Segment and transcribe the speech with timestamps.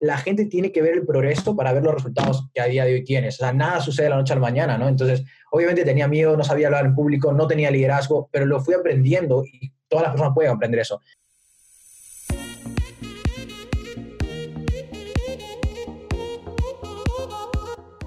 [0.00, 2.94] la gente tiene que ver el progreso para ver los resultados que a día de
[2.94, 3.34] hoy tienes.
[3.36, 4.86] O sea, nada sucede de la noche a la mañana, ¿no?
[4.86, 8.74] Entonces, obviamente tenía miedo, no sabía hablar en público, no tenía liderazgo, pero lo fui
[8.74, 11.00] aprendiendo y todas las personas pueden aprender eso.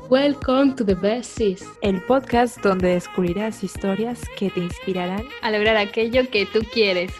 [0.10, 5.78] Welcome to the Best Sis, el podcast donde descubrirás historias que te inspirarán a lograr
[5.78, 7.12] aquello que tú quieres.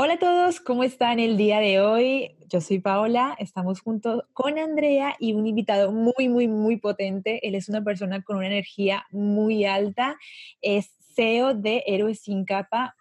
[0.00, 2.36] Hola a todos, ¿cómo están el día de hoy?
[2.48, 7.40] Yo soy Paola, estamos juntos con Andrea y un invitado muy, muy, muy potente.
[7.42, 10.16] Él es una persona con una energía muy alta,
[10.60, 12.94] es CEO de Héroes sin Capa,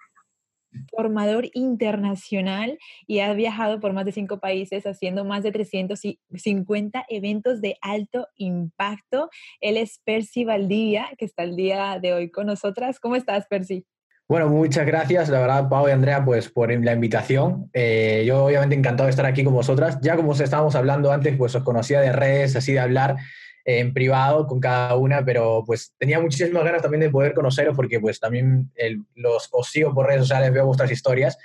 [0.89, 7.61] formador internacional y ha viajado por más de cinco países haciendo más de 350 eventos
[7.61, 9.29] de alto impacto.
[9.61, 12.99] Él es Percy Valdivia, que está el día de hoy con nosotras.
[12.99, 13.85] ¿Cómo estás, Percy?
[14.29, 17.69] Bueno, muchas gracias, la verdad, Pau y Andrea, pues por la invitación.
[17.71, 19.99] Eh, yo obviamente encantado de estar aquí con vosotras.
[20.01, 23.15] Ya como os estábamos hablando antes, pues os conocía de redes, así de hablar
[23.63, 27.73] eh, en privado con cada una, pero pues tenía muchísimas ganas también de poder conoceros
[27.73, 28.69] porque pues también
[29.15, 31.37] los, os sigo por redes sociales, veo vuestras historias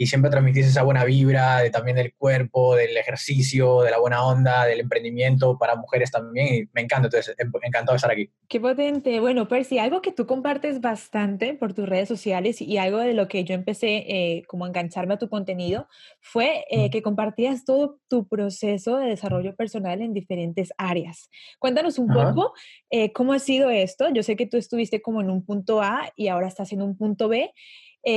[0.00, 4.24] y siempre transmitís esa buena vibra de, también del cuerpo, del ejercicio, de la buena
[4.24, 6.54] onda, del emprendimiento para mujeres también.
[6.54, 8.30] Y me encanta, entonces, em, encantado de estar aquí.
[8.48, 9.20] Qué potente.
[9.20, 13.28] Bueno, Percy, algo que tú compartes bastante por tus redes sociales y algo de lo
[13.28, 15.86] que yo empecé eh, como a engancharme a tu contenido
[16.22, 21.28] fue eh, que compartías todo tu proceso de desarrollo personal en diferentes áreas.
[21.58, 22.54] Cuéntanos un poco
[22.88, 24.08] eh, cómo ha sido esto.
[24.14, 26.96] Yo sé que tú estuviste como en un punto A y ahora estás en un
[26.96, 27.52] punto B.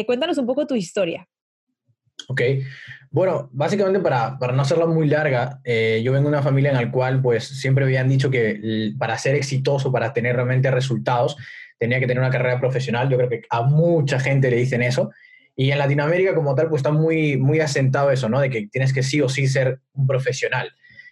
[0.05, 1.27] cuéntanos un poco tu historia.
[2.27, 2.41] Ok,
[3.11, 6.77] bueno, básicamente para, para no hacerla muy larga, eh, yo vengo de una familia en
[6.77, 11.37] la cual pues siempre habían dicho que para ser exitoso, para tener realmente resultados,
[11.77, 13.09] tenía que tener una carrera profesional.
[13.09, 15.11] Yo creo que a mucha gente le dicen eso.
[15.55, 18.39] Y en Latinoamérica como tal pues está muy, muy asentado eso, ¿no?
[18.39, 20.71] De que tienes que sí o sí ser un profesional.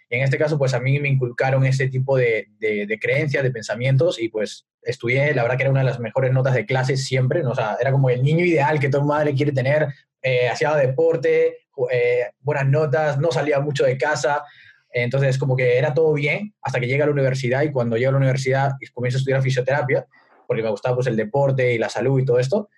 [0.09, 3.43] Y en este caso pues a mí me inculcaron ese tipo de, de, de creencias,
[3.43, 6.65] de pensamientos y pues estudié, la verdad que era una de las mejores notas de
[6.65, 7.51] clase siempre, ¿no?
[7.51, 9.87] o sea, era como el niño ideal que toda madre quiere tener,
[10.21, 11.57] eh, hacía deporte,
[11.91, 14.43] eh, buenas notas, no salía mucho de casa,
[14.91, 18.09] entonces como que era todo bien hasta que llega a la universidad y cuando llego
[18.09, 20.05] a la universidad y comienzo a estudiar fisioterapia,
[20.47, 22.69] porque me gustaba pues el deporte y la salud y todo esto,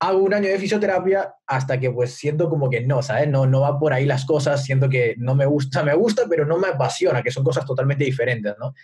[0.00, 3.28] hago un año de fisioterapia hasta que pues siento como que no, ¿sabes?
[3.28, 6.44] No, no va por ahí las cosas, siento que no me gusta, me gusta, pero
[6.44, 8.74] no me apasiona, que son cosas totalmente diferentes, ¿no?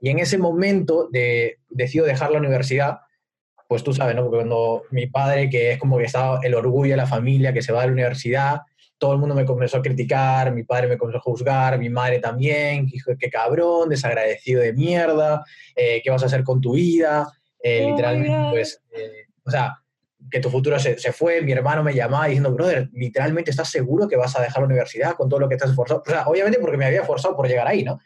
[0.00, 2.98] Y en ese momento de, decido dejar la universidad
[3.72, 4.20] pues tú sabes, ¿no?
[4.20, 7.62] Porque cuando mi padre, que es como que estaba el orgullo de la familia, que
[7.62, 8.60] se va a la universidad,
[8.98, 12.18] todo el mundo me comenzó a criticar, mi padre me comenzó a juzgar, mi madre
[12.18, 15.42] también, que qué cabrón, desagradecido de mierda,
[15.74, 17.26] eh, qué vas a hacer con tu vida,
[17.62, 19.78] eh, oh literalmente, pues, eh, o sea,
[20.30, 24.06] que tu futuro se, se, fue, mi hermano me llamaba diciendo, brother, literalmente estás seguro
[24.06, 26.58] que vas a dejar la universidad con todo lo que estás esforzado, o sea, obviamente
[26.58, 28.00] porque me había forzado por llegar ahí, ¿no?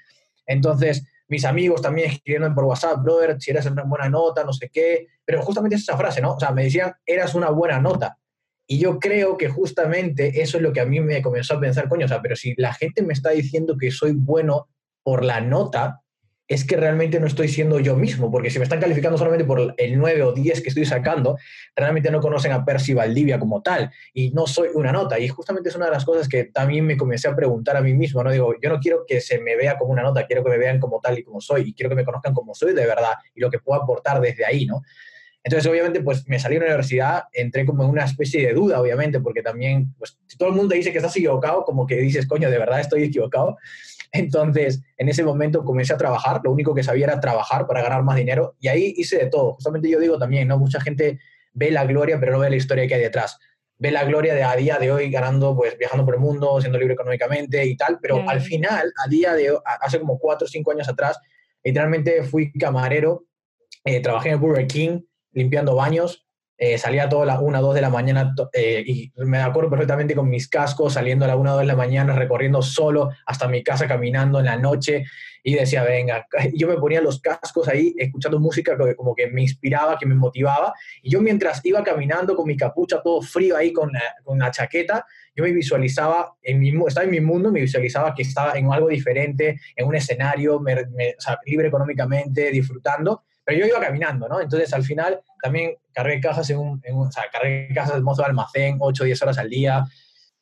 [0.46, 4.68] Entonces, mis amigos también escribiendo por WhatsApp, brother, si eres una buena nota, no sé
[4.72, 6.34] qué, pero justamente es esa frase, ¿no?
[6.34, 8.18] O sea, me decían, eras una buena nota.
[8.68, 11.88] Y yo creo que justamente eso es lo que a mí me comenzó a pensar,
[11.88, 14.68] coño, o sea, pero si la gente me está diciendo que soy bueno
[15.02, 16.02] por la nota,
[16.48, 19.74] es que realmente no estoy siendo yo mismo, porque si me están calificando solamente por
[19.76, 21.36] el 9 o 10 que estoy sacando,
[21.74, 25.18] realmente no conocen a Percy Valdivia como tal, y no soy una nota.
[25.18, 27.94] Y justamente es una de las cosas que también me comencé a preguntar a mí
[27.94, 28.30] mismo, ¿no?
[28.30, 30.78] Digo, yo no quiero que se me vea como una nota, quiero que me vean
[30.78, 33.40] como tal y como soy, y quiero que me conozcan como soy de verdad, y
[33.40, 34.82] lo que puedo aportar desde ahí, ¿no?
[35.42, 38.80] Entonces, obviamente, pues me salí de la universidad, entré como en una especie de duda,
[38.80, 42.50] obviamente, porque también, pues, todo el mundo dice que estás equivocado, como que dices, coño,
[42.50, 43.56] de verdad estoy equivocado.
[44.12, 48.02] Entonces, en ese momento comencé a trabajar, lo único que sabía era trabajar para ganar
[48.02, 49.54] más dinero y ahí hice de todo.
[49.54, 50.58] Justamente yo digo también, ¿no?
[50.58, 51.18] Mucha gente
[51.52, 53.38] ve la gloria, pero no ve la historia que hay detrás.
[53.78, 56.78] Ve la gloria de a día de hoy ganando, pues viajando por el mundo, siendo
[56.78, 60.48] libre económicamente y tal, pero al final, a día de hoy, hace como cuatro o
[60.48, 61.18] cinco años atrás,
[61.62, 63.26] literalmente fui camarero,
[63.84, 65.00] eh, trabajé en el Burger King
[65.32, 66.25] limpiando baños,
[66.58, 70.14] eh, salía todas las 1 o 2 de la mañana eh, y me acuerdo perfectamente
[70.14, 73.46] con mis cascos saliendo a la 1 o 2 de la mañana, recorriendo solo hasta
[73.46, 75.04] mi casa, caminando en la noche
[75.42, 79.42] y decía, venga, yo me ponía los cascos ahí escuchando música que como que me
[79.42, 80.72] inspiraba, que me motivaba
[81.02, 85.04] y yo mientras iba caminando con mi capucha todo frío ahí con la, chaqueta,
[85.34, 88.88] yo me visualizaba, en mi, estaba en mi mundo, me visualizaba que estaba en algo
[88.88, 90.62] diferente, en un escenario,
[91.44, 94.40] libre económicamente, disfrutando pero yo iba caminando, ¿no?
[94.40, 98.26] Entonces, al final, también cargué cajas en un, o sea, cargué cajas de mozo de
[98.26, 99.84] almacén 8 o 10 horas al día.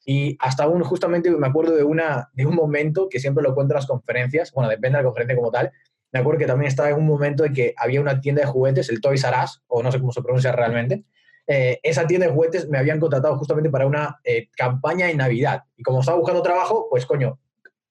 [0.06, 3.74] Y hasta un, justamente me acuerdo de, una, de un momento que siempre lo cuento
[3.74, 5.70] en las conferencias, bueno, depende de la conferencia como tal,
[6.12, 8.88] me acuerdo que también estaba en un momento de que había una tienda de juguetes,
[8.88, 11.04] el Toys R Us, o no sé cómo se pronuncia realmente,
[11.46, 15.64] eh, esa tienda de juguetes me habían contratado justamente para una eh, campaña de Navidad.
[15.76, 17.38] Y como estaba buscando trabajo, pues coño,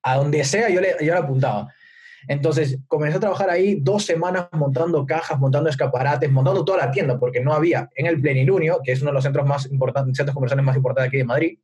[0.01, 1.71] a donde sea yo le, yo le apuntaba.
[2.27, 7.19] Entonces comencé a trabajar ahí dos semanas montando cajas, montando escaparates, montando toda la tienda,
[7.19, 10.33] porque no había en el Plenilunio, que es uno de los centros más importantes, centros
[10.33, 11.59] comerciales más importantes aquí de Madrid.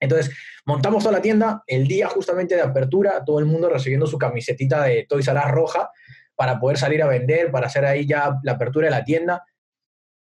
[0.00, 0.36] Entonces
[0.66, 4.82] montamos toda la tienda, el día justamente de apertura, todo el mundo recibiendo su camisetita
[4.84, 5.90] de Toys R roja
[6.34, 9.44] para poder salir a vender, para hacer ahí ya la apertura de la tienda.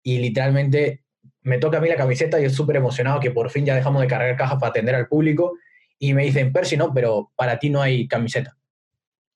[0.03, 1.05] Y literalmente
[1.43, 4.03] me toca a mí la camiseta y estoy súper emocionado que por fin ya dejamos
[4.03, 5.57] de cargar cajas para atender al público.
[5.99, 8.57] Y me dicen, Percy, no, pero para ti no hay camiseta.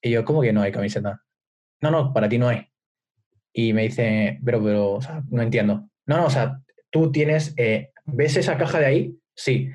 [0.04, 1.22] Y yo, ¿cómo que no hay camiseta?
[1.80, 2.68] No, no, para ti no hay.
[3.54, 5.88] Y me dice, pero, pero, o sea, no entiendo.
[6.04, 6.60] No, no, o sea,
[6.90, 9.18] tú tienes, eh, ¿ves esa caja de ahí?
[9.34, 9.70] Sí.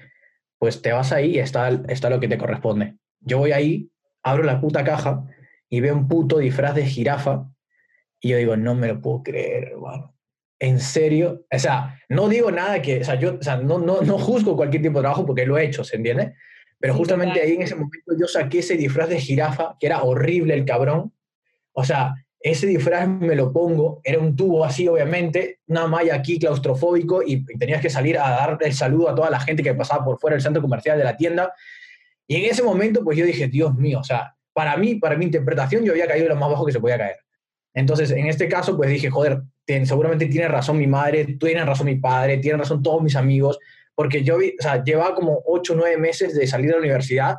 [0.60, 2.96] Pues te vas ahí y está, está lo que te corresponde.
[3.22, 3.90] Yo voy ahí,
[4.22, 5.26] abro la puta caja
[5.68, 7.50] y veo un puto disfraz de jirafa
[8.22, 10.16] y yo digo, no me lo puedo creer, hermano.
[10.60, 11.48] ¿En serio?
[11.52, 14.56] O sea, no digo nada que, o sea, yo, o sea, no, no, no juzgo
[14.56, 16.36] cualquier tipo de trabajo porque lo he hecho, ¿se entiende?
[16.80, 20.54] Pero justamente ahí en ese momento yo saqué ese disfraz de jirafa, que era horrible
[20.54, 21.14] el cabrón.
[21.74, 26.40] O sea, ese disfraz me lo pongo, era un tubo así, obviamente, una malla aquí
[26.40, 30.06] claustrofóbico y, tenías que salir a dar el saludo a toda la gente que pasaba
[30.06, 31.54] por fuera del centro comercial de la tienda.
[32.28, 35.25] Y en ese momento, pues yo dije, Dios mío, o sea, para mí, para mi
[35.25, 37.18] interpretación, yo había caído lo más bajo que se podía caer.
[37.74, 39.42] Entonces, en este caso, pues dije, joder,
[39.84, 43.60] seguramente tiene razón mi madre, tiene razón mi padre, tienen razón todos mis amigos,
[44.00, 47.36] porque yo o sea, llevaba como 8 o 9 meses de salir de la universidad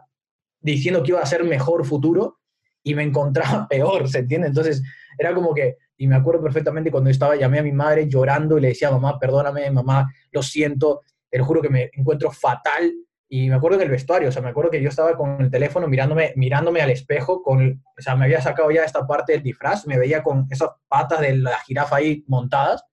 [0.60, 2.36] diciendo que iba a ser mejor futuro
[2.82, 4.48] y me encontraba peor, ¿se entiende?
[4.48, 4.82] Entonces
[5.18, 8.60] era como que, y me acuerdo perfectamente cuando estaba, llamé a mi madre llorando y
[8.60, 12.92] le decía, mamá, perdóname, mamá, lo siento, te juro que me encuentro fatal.
[13.30, 15.88] Y me acuerdo del vestuario, o sea, me acuerdo que yo estaba con el teléfono
[15.88, 19.86] mirándome, mirándome al espejo, con, o sea, me había sacado ya esta parte del disfraz,
[19.86, 22.84] me veía con esas patas de la jirafa ahí montadas,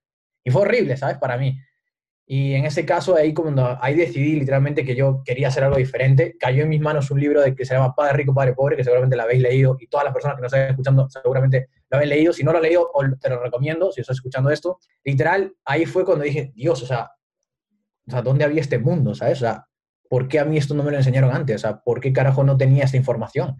[0.42, 1.18] y fue horrible, ¿sabes?
[1.18, 1.60] Para mí.
[2.30, 6.36] Y en ese caso, ahí cuando ahí decidí literalmente que yo quería hacer algo diferente,
[6.38, 8.84] cayó en mis manos un libro de, que se llama Padre Rico, Padre Pobre, que
[8.84, 12.10] seguramente lo habéis leído y todas las personas que nos están escuchando seguramente lo habéis
[12.10, 12.34] leído.
[12.34, 14.78] Si no lo has leído, te lo recomiendo, si estás escuchando esto.
[15.04, 17.12] Literal, ahí fue cuando dije, Dios, o sea,
[18.06, 19.14] o sea, ¿dónde había este mundo?
[19.14, 19.38] ¿Sabes?
[19.38, 19.66] O sea,
[20.10, 21.56] ¿por qué a mí esto no me lo enseñaron antes?
[21.56, 23.56] O sea, ¿por qué carajo no tenía esta información?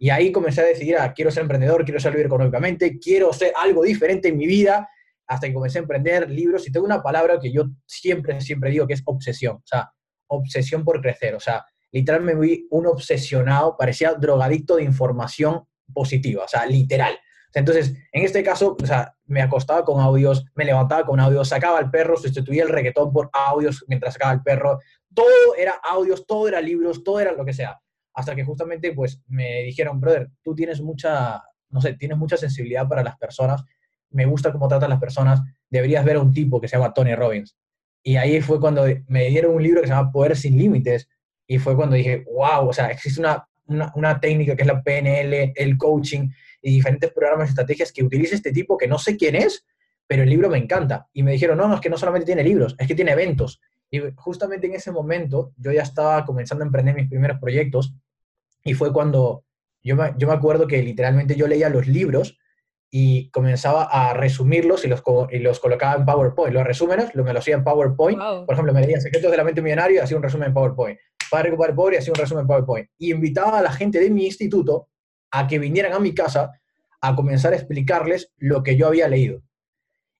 [0.00, 3.52] Y ahí comencé a decidir, ah, quiero ser emprendedor, quiero ser libre económicamente, quiero ser
[3.54, 4.88] algo diferente en mi vida
[5.30, 8.88] hasta que comencé a emprender libros y tengo una palabra que yo siempre, siempre digo
[8.88, 9.88] que es obsesión, o sea,
[10.26, 15.62] obsesión por crecer, o sea, literalmente me vi un obsesionado, parecía drogadicto de información
[15.94, 17.16] positiva, o sea, literal.
[17.54, 21.78] entonces, en este caso, o sea, me acostaba con audios, me levantaba con audios, sacaba
[21.78, 24.80] al perro, sustituía el reggaetón por audios mientras sacaba al perro,
[25.14, 27.80] todo era audios, todo era libros, todo era lo que sea.
[28.14, 32.88] Hasta que justamente, pues, me dijeron, brother, tú tienes mucha, no sé, tienes mucha sensibilidad
[32.88, 33.62] para las personas
[34.10, 37.14] me gusta cómo tratan las personas, deberías ver a un tipo que se llama Tony
[37.14, 37.56] Robbins.
[38.02, 41.08] Y ahí fue cuando me dieron un libro que se llama Poder sin Límites,
[41.46, 43.44] y fue cuando dije, wow, o sea, existe una,
[43.94, 46.28] una, técnica que es la PNL, el coaching
[46.62, 49.66] y diferentes programas y estrategias que utiliza este tipo que no sé quién es,
[50.06, 51.08] pero el libro me encanta.
[51.12, 53.60] Y me dijeron, no, es que no solamente tiene libros, es que tiene eventos.
[53.90, 57.94] Y justamente en ese momento yo ya estaba comenzando a emprender mis primeros proyectos
[58.62, 59.44] y fue cuando
[59.82, 62.38] yo yo me acuerdo que literalmente yo leía los libros
[62.90, 66.52] y comenzaba a resumirlos y los, y los colocaba en PowerPoint.
[66.52, 68.18] Los resúmenes lo me los hacía en PowerPoint.
[68.18, 70.98] Por ejemplo, me leía Secretos de la Mente Millonario y hacía un resumen en PowerPoint.
[71.30, 72.88] Padre Padre Pobre y hacía un resumen en PowerPoint.
[72.98, 74.88] Y invitaba a la gente de mi instituto
[75.30, 76.50] a que vinieran a mi casa
[77.00, 79.42] a comenzar a explicarles lo que yo había leído.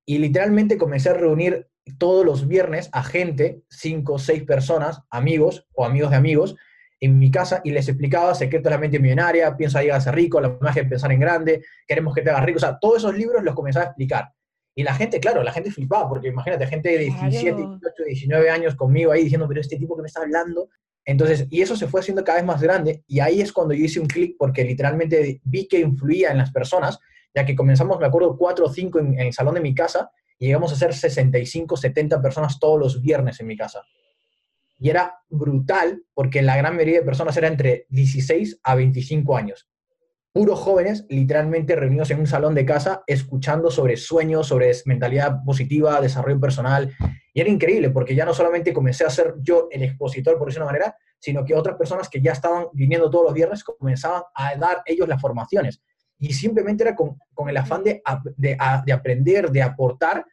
[0.06, 5.66] Y literalmente comencé a reunir todos los viernes a gente, cinco o seis personas, amigos
[5.74, 6.56] o amigos de amigos,
[7.00, 10.40] en mi casa y les explicaba Secreto de la Mente Millonaria, Piensa a ser rico,
[10.40, 13.16] La magia de pensar en grande, Queremos que te hagas rico, o sea, todos esos
[13.16, 14.32] libros los comenzaba a explicar.
[14.74, 18.76] Y la gente, claro, la gente flipaba, porque imagínate, gente de 17, 18, 19 años
[18.76, 20.68] conmigo ahí diciendo, pero este tipo que me está hablando.
[21.04, 23.84] Entonces, y eso se fue haciendo cada vez más grande, y ahí es cuando yo
[23.84, 26.98] hice un clic, porque literalmente vi que influía en las personas,
[27.34, 30.10] ya que comenzamos, me acuerdo, 4 o 5 en, en el salón de mi casa,
[30.38, 33.82] y llegamos a ser 65, 70 personas todos los viernes en mi casa
[34.80, 39.68] y era brutal porque la gran mayoría de personas era entre 16 a 25 años.
[40.32, 46.00] Puros jóvenes, literalmente reunidos en un salón de casa, escuchando sobre sueños, sobre mentalidad positiva,
[46.00, 46.94] desarrollo personal.
[47.34, 50.66] Y era increíble porque ya no solamente comencé a ser yo el expositor, por decirlo
[50.66, 54.22] de una manera, sino que otras personas que ya estaban viniendo todos los viernes comenzaban
[54.34, 55.82] a dar ellos las formaciones.
[56.18, 58.02] Y simplemente era con, con el afán de,
[58.36, 58.56] de,
[58.86, 60.24] de aprender, de aportar.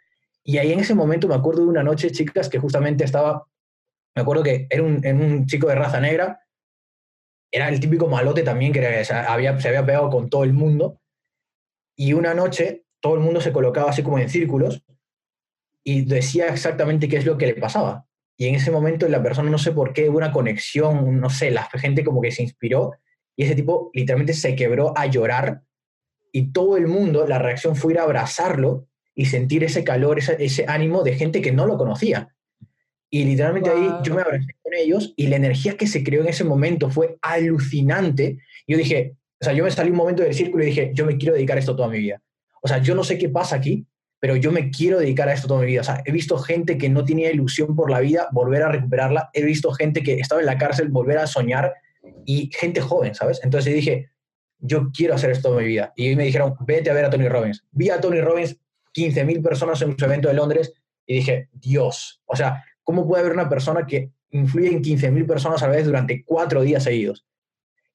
[0.44, 3.46] Y ahí en ese momento me acuerdo de una noche, chicas, que justamente estaba
[4.18, 6.42] me acuerdo que era un, chico de raza negra,
[7.52, 11.00] era el típico malote también que se había pegado con todo el mundo.
[11.96, 14.84] Y una noche todo el mundo se colocaba así como en círculos
[15.84, 18.08] y decía exactamente qué es lo que le pasaba.
[18.40, 21.52] Y en ese momento la persona, no sé por qué, hubo una conexión, no sé,
[21.52, 22.94] la gente como que se inspiró
[23.36, 25.62] y ese tipo literalmente se quebró a llorar
[26.32, 30.66] y todo el mundo, la reacción fue ir a abrazarlo y sentir ese calor, ese
[30.68, 32.36] ánimo de gente que no lo conocía.
[33.10, 36.28] Y literalmente ahí yo me abracé con ellos y la energía que se creó en
[36.28, 38.40] ese momento fue alucinante.
[38.68, 41.18] Yo dije, o sea, yo me salí un momento del círculo y dije, yo me
[41.18, 42.22] quiero dedicar a esto toda mi vida.
[42.62, 43.86] O sea, yo no sé qué pasa aquí,
[44.20, 45.82] pero yo me quiero dedicar a esto toda mi vida.
[45.82, 49.30] O sea, he visto gente que no tenía ilusión por la vida volver a recuperarla.
[49.34, 51.74] He visto gente que estaba en la cárcel volver a soñar
[52.26, 53.40] y gente joven, ¿sabes?
[53.44, 54.10] Entonces dije,
[54.60, 55.94] yo quiero hacer esto toda mi vida.
[55.96, 57.64] Y me dijeron, vete a ver a Tony Robbins.
[57.72, 58.60] Vi a Tony Robbins,
[58.96, 60.74] 15.000 personas en su evento de Londres
[61.06, 65.62] y dije, Dios, o sea, ¿cómo puede haber una persona que influye en 15.000 personas
[65.62, 67.26] a la vez durante cuatro días seguidos?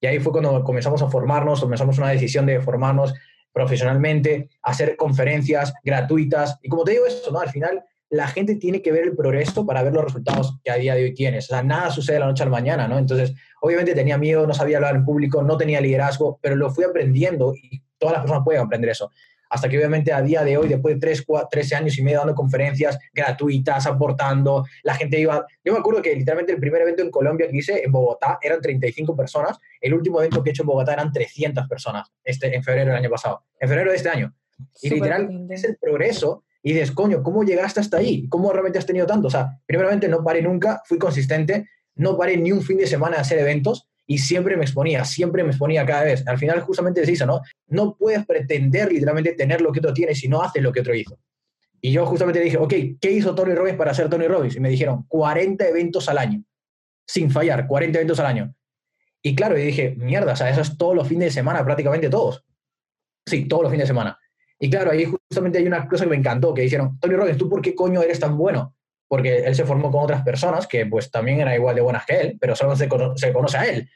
[0.02, 3.14] Y ahí fue cuando comenzamos a formarnos, comenzamos una decisión de formarnos
[3.54, 6.58] profesionalmente, hacer conferencias gratuitas.
[6.62, 7.40] Y como te digo eso, ¿no?
[7.40, 10.76] Al final la gente tiene que ver el progreso para ver los resultados que a
[10.76, 11.46] día de hoy tienes.
[11.46, 12.98] O sea, nada sucede de la noche a la mañana, ¿no?
[12.98, 13.32] Entonces,
[13.62, 17.54] obviamente tenía miedo, no sabía hablar en público, no tenía liderazgo, pero lo fui aprendiendo
[17.54, 19.10] y todas las personas pueden aprender eso
[19.52, 22.20] hasta que obviamente a día de hoy, después de 3, 4, 13 años y medio
[22.20, 25.44] dando conferencias gratuitas, aportando, la gente iba...
[25.62, 28.62] Yo me acuerdo que literalmente el primer evento en Colombia que hice en Bogotá eran
[28.62, 32.64] 35 personas, el último evento que he hecho en Bogotá eran 300 personas, este, en
[32.64, 34.34] febrero del año pasado, en febrero de este año.
[34.80, 38.26] Y literal, es el progreso y dices, coño, ¿cómo llegaste hasta ahí?
[38.30, 39.28] ¿Cómo realmente has tenido tanto?
[39.28, 43.16] O sea, primeramente no paré nunca, fui consistente, no paré ni un fin de semana
[43.16, 46.26] de hacer eventos y siempre me exponía, siempre me exponía cada vez.
[46.26, 47.40] Al final justamente se dice, ¿no?
[47.68, 50.94] No puedes pretender literalmente tener lo que otro tiene si no haces lo que otro
[50.94, 51.18] hizo.
[51.80, 54.56] Y yo justamente dije, ok, ¿qué hizo Tony Robbins para ser Tony Robbins?
[54.56, 56.44] Y me dijeron, 40 eventos al año,
[57.06, 58.54] sin fallar, 40 eventos al año.
[59.20, 62.08] Y claro, y dije, mierda, o sea, eso es todos los fines de semana, prácticamente
[62.08, 62.44] todos.
[63.26, 64.18] Sí, todos los fines de semana.
[64.58, 67.48] Y claro, ahí justamente hay una cosa que me encantó, que dijeron, Tony Robbins, ¿tú
[67.48, 68.76] por qué coño eres tan bueno?
[69.12, 72.18] Porque él se formó con otras personas que pues también eran igual de buenas que
[72.18, 73.90] él, pero solo se, conoce a él.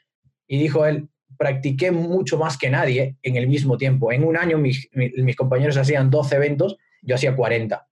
[0.45, 1.09] Y dijo él,
[1.39, 4.11] practiqué mucho más que nadie en el mismo tiempo.
[4.11, 7.87] En un año mis, mis, compañeros hacían 12 eventos, yo hacía 40.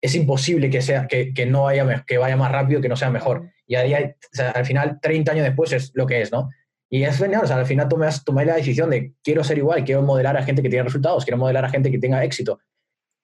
[0.00, 3.10] Es imposible que, sea, que, que, no haya, que vaya más rápido, que no sea
[3.10, 3.50] mejor.
[3.66, 6.50] Y al final, 30 años después es lo que es, ¿no?
[6.88, 9.82] Y es genial, o sea, al final tomé, tomé la decisión de quiero ser igual,
[9.82, 12.60] quiero modelar a gente que tenga resultados, quiero modelar a gente que tenga éxito.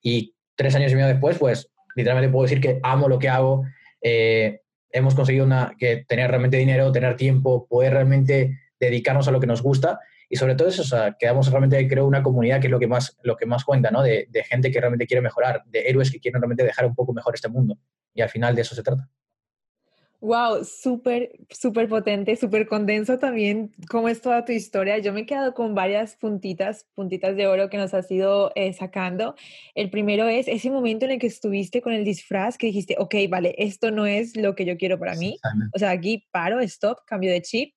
[0.02, 3.64] Y tres años y medio después, pues literalmente puedo decir que amo lo que hago,
[4.02, 9.40] eh, hemos conseguido una, que tener realmente dinero, tener tiempo, poder realmente dedicarnos a lo
[9.40, 10.00] que nos gusta
[10.32, 10.84] y sobre todo eso,
[11.18, 14.00] quedamos realmente, creo, una comunidad que es lo que más, lo que más cuenta, ¿no?
[14.00, 17.12] De, de gente que realmente quiere mejorar, de héroes que quieren realmente dejar un poco
[17.12, 17.76] mejor este mundo.
[18.14, 19.08] Y al final de eso se trata.
[20.22, 24.98] Wow, súper, súper potente, súper condenso también cómo es toda tu historia.
[24.98, 28.74] Yo me he quedado con varias puntitas, puntitas de oro que nos has ido eh,
[28.74, 29.34] sacando.
[29.74, 33.14] El primero es ese momento en el que estuviste con el disfraz, que dijiste, ok,
[33.30, 35.38] vale, esto no es lo que yo quiero para mí.
[35.74, 37.74] O sea, aquí paro, stop, cambio de chip.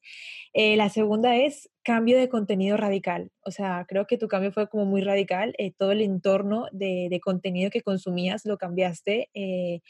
[0.53, 3.29] Eh, la segunda es cambio de contenido radical.
[3.43, 5.53] O sea, creo que tu cambio fue como muy radical.
[5.57, 9.81] Eh, todo el entorno de, contenido que consumías lo cambiaste eh,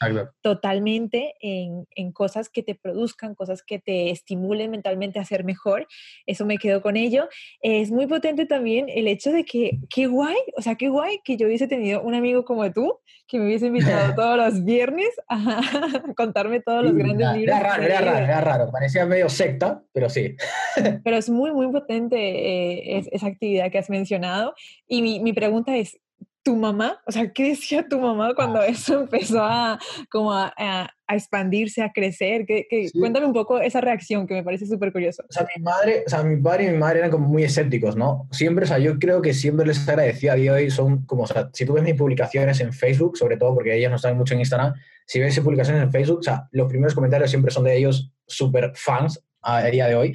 [0.42, 5.86] totalmente en, cosas que te produzcan, cosas que te estimulen mentalmente a ser mejor.
[6.26, 7.28] Eso me quedo con ello.
[7.60, 11.36] es muy potente también el hecho de que, qué guay, o sea, qué guay que
[11.36, 15.60] yo hubiese tenido un amigo como tú, que me hubiese invitado todos los viernes a,
[16.16, 17.56] contarme todos los grandes libros.
[17.56, 18.70] Era raro, era raro, era raro.
[18.72, 20.36] Parecía medio secta, pero sí.
[21.04, 24.54] pero es muy, muy potente eh, esa actividad que has mencionado.
[24.86, 25.98] Y mi, mi, pregunta es,
[26.42, 27.00] ¿tu mamá?
[27.06, 28.66] O sea, ¿qué decía tu mamá cuando ah.
[28.66, 29.78] eso empezó a,
[30.10, 32.44] como a, a, expandirse, a crecer?
[32.44, 35.24] Que, Cuéntame un poco esa reacción que me parece súper curioso.
[35.28, 37.96] O sea, mi madre, o sea, mi padre y mi madre eran como muy escépticos,
[37.96, 38.28] ¿no?
[38.30, 41.22] Siempre, o sea, yo creo que siempre les agradecía a día de hoy, son como,
[41.22, 44.18] o sea, si tú ves mis publicaciones en Facebook, sobre todo porque ellos no saben
[44.18, 44.74] mucho en Instagram,
[45.06, 48.12] si ves mis publicaciones en Facebook, o sea, los primeros comentarios siempre son de ellos
[48.26, 50.14] súper fans a día de hoy.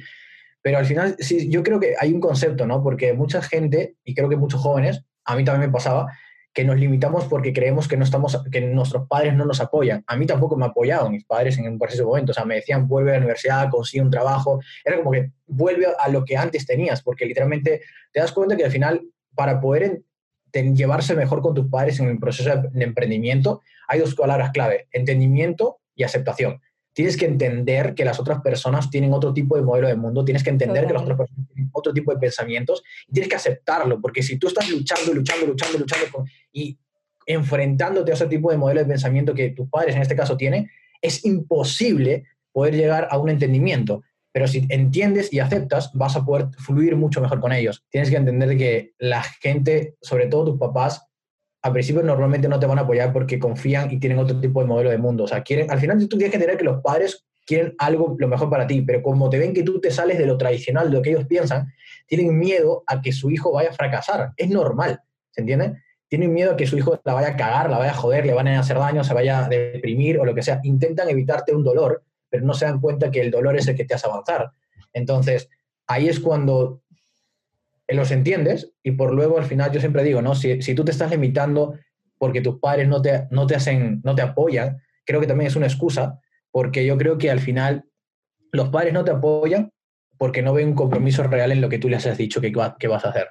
[0.62, 2.82] Pero al final, sí, yo creo que hay un concepto, ¿no?
[2.82, 6.06] Porque mucha gente, y creo que muchos jóvenes, a mí también me pasaba,
[6.52, 10.02] que nos limitamos porque creemos que, no estamos, que nuestros padres no nos apoyan.
[10.06, 12.32] A mí tampoco me apoyaban mis padres en un preciso momento.
[12.32, 14.60] O sea, me decían, vuelve a la universidad, consigue un trabajo.
[14.84, 18.64] Era como que vuelve a lo que antes tenías, porque literalmente te das cuenta que
[18.64, 19.02] al final,
[19.34, 20.02] para poder
[20.52, 25.78] llevarse mejor con tus padres en el proceso de emprendimiento, hay dos palabras clave, entendimiento
[25.94, 26.60] y aceptación
[26.92, 30.42] tienes que entender que las otras personas tienen otro tipo de modelo de mundo, tienes
[30.42, 34.00] que entender que las otras personas tienen otro tipo de pensamientos y tienes que aceptarlo,
[34.00, 36.78] porque si tú estás luchando, luchando, luchando, luchando y
[37.26, 40.68] enfrentándote a ese tipo de modelo de pensamiento que tus padres en este caso tienen,
[41.00, 44.02] es imposible poder llegar a un entendimiento.
[44.32, 47.84] Pero si entiendes y aceptas, vas a poder fluir mucho mejor con ellos.
[47.90, 51.02] Tienes que entender que la gente, sobre todo tus papás,
[51.62, 54.66] al principio normalmente no te van a apoyar porque confían y tienen otro tipo de
[54.66, 55.24] modelo de mundo.
[55.24, 58.28] O sea, quieren, al final tú tienes que entender que los padres quieren algo lo
[58.28, 60.96] mejor para ti, pero como te ven que tú te sales de lo tradicional, de
[60.96, 61.72] lo que ellos piensan,
[62.06, 64.32] tienen miedo a que su hijo vaya a fracasar.
[64.36, 65.00] Es normal,
[65.30, 65.74] ¿se entiende?
[66.08, 68.32] Tienen miedo a que su hijo la vaya a cagar, la vaya a joder, le
[68.32, 70.60] van a hacer daño, se vaya a deprimir o lo que sea.
[70.62, 73.84] Intentan evitarte un dolor, pero no se dan cuenta que el dolor es el que
[73.84, 74.50] te hace avanzar.
[74.92, 75.48] Entonces,
[75.86, 76.79] ahí es cuando
[77.96, 80.34] los entiendes y por luego al final yo siempre digo, ¿no?
[80.34, 81.74] Si, tú te estás limitando
[82.18, 85.56] porque tus padres no te, no te hacen, no te apoyan, creo que también es
[85.56, 86.20] una excusa,
[86.50, 87.84] porque yo creo que al final
[88.52, 89.72] los padres no te apoyan
[90.18, 92.88] porque no ven un compromiso real en lo que tú les has dicho que, que
[92.88, 93.28] vas a hacer.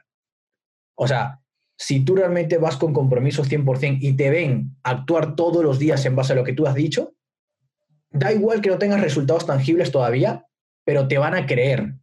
[0.95, 1.39] O sea,
[1.77, 6.15] si tú realmente vas con compromiso 100% y te ven actuar todos los días en
[6.15, 7.13] base a lo que tú has dicho,
[8.09, 10.45] da igual que no tengas resultados tangibles todavía,
[10.83, 11.93] pero te van a creer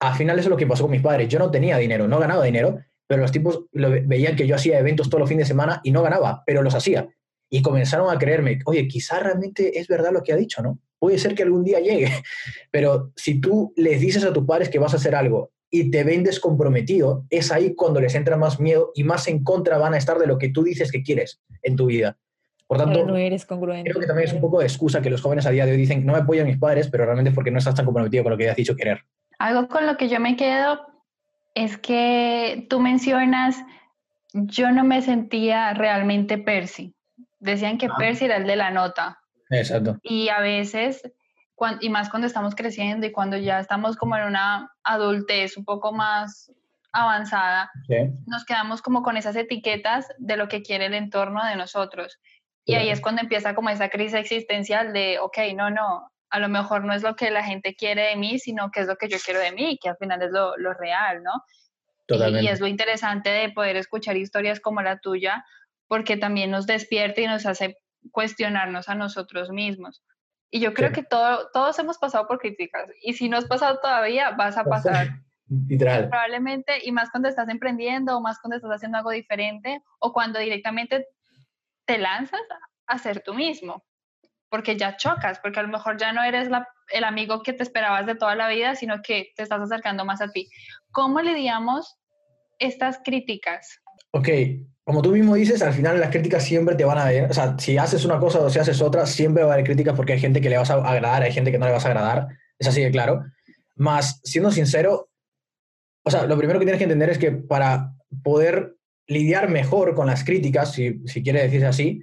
[0.00, 1.28] al final eso es lo que pasó con mis padres.
[1.28, 5.08] Yo no tenía dinero, no ganaba dinero, pero los tipos veían que yo hacía eventos
[5.08, 7.08] todos los fines de semana y no ganaba, pero los hacía.
[7.50, 10.78] Y comenzaron a creerme, oye, quizá realmente es verdad lo que ha dicho, ¿no?
[10.98, 12.12] Puede ser que algún día llegue,
[12.70, 16.04] pero si tú les dices a tus padres que vas a hacer algo y te
[16.04, 19.98] ven descomprometido, es ahí cuando les entra más miedo y más en contra van a
[19.98, 22.18] estar de lo que tú dices que quieres en tu vida.
[22.66, 23.88] Por tanto, no eres congruente.
[23.88, 25.78] creo que también es un poco de excusa que los jóvenes a día de hoy
[25.78, 28.32] dicen, no me apoyan mis padres, pero realmente es porque no estás tan comprometido con
[28.32, 29.00] lo que has dicho querer.
[29.38, 30.86] Algo con lo que yo me quedo
[31.54, 33.56] es que tú mencionas,
[34.32, 36.94] yo no me sentía realmente Percy.
[37.38, 37.94] Decían que ah.
[37.96, 39.20] Percy era el de la nota.
[39.50, 39.98] Exacto.
[40.02, 41.02] Y a veces,
[41.80, 45.92] y más cuando estamos creciendo y cuando ya estamos como en una adultez un poco
[45.92, 46.52] más
[46.92, 47.70] avanzada,
[48.26, 52.18] nos quedamos como con esas etiquetas de lo que quiere el entorno de nosotros.
[52.64, 56.48] Y ahí es cuando empieza como esa crisis existencial de, ok, no, no, a lo
[56.48, 59.08] mejor no es lo que la gente quiere de mí, sino que es lo que
[59.08, 61.44] yo quiero de mí, que al final es lo, lo real, ¿no?
[62.06, 62.44] Totalmente.
[62.44, 65.44] Y, es lo interesante de poder escuchar historias como la tuya,
[65.86, 67.78] porque también nos despierta y nos hace
[68.12, 70.02] cuestionarnos a nosotros mismos.
[70.50, 73.78] Y yo creo que todo, todos hemos pasado por críticas, y si no has pasado
[73.80, 75.08] todavía, vas a pasar.
[75.66, 76.10] Literal.
[76.10, 80.38] Probablemente, y más cuando estás emprendiendo, o más cuando estás haciendo algo diferente, o cuando
[80.38, 81.06] directamente
[81.86, 82.42] te lanzas
[82.86, 83.82] a ser tú mismo
[84.50, 86.48] porque ya chocas, porque a lo mejor ya no eres
[86.90, 90.20] el amigo que te esperabas de toda la vida, sino que te estás acercando más
[90.20, 90.48] a ti.
[90.90, 91.96] ¿Cómo lidiamos
[92.58, 93.80] estas críticas?
[94.12, 94.28] Ok,
[94.84, 97.58] como tú mismo dices, al final las críticas siempre te van a ver, o sea,
[97.58, 100.20] si haces una cosa o si haces otra, siempre va a haber críticas porque hay
[100.20, 102.66] gente que le vas a agradar, hay gente que no le vas a agradar, es
[102.66, 103.22] así de claro.
[103.76, 105.10] Más, siendo sincero,
[106.04, 110.06] o sea, lo primero que tienes que entender es que para poder lidiar mejor con
[110.06, 112.02] las críticas, si, si quiere decirse así,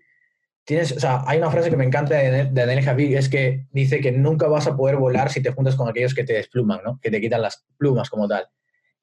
[0.66, 3.68] tienes, o sea, hay una frase que me encanta de, de Daniel Javi, es que
[3.72, 6.82] dice que nunca vas a poder volar si te juntas con aquellos que te despluman,
[6.84, 7.00] ¿no?
[7.02, 8.48] Que te quitan las plumas como tal.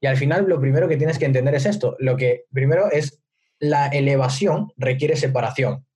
[0.01, 1.97] Y al final lo primero que tienes que entender es esto.
[2.01, 3.23] Lo que primero es
[3.61, 5.87] la elevación requiere separación.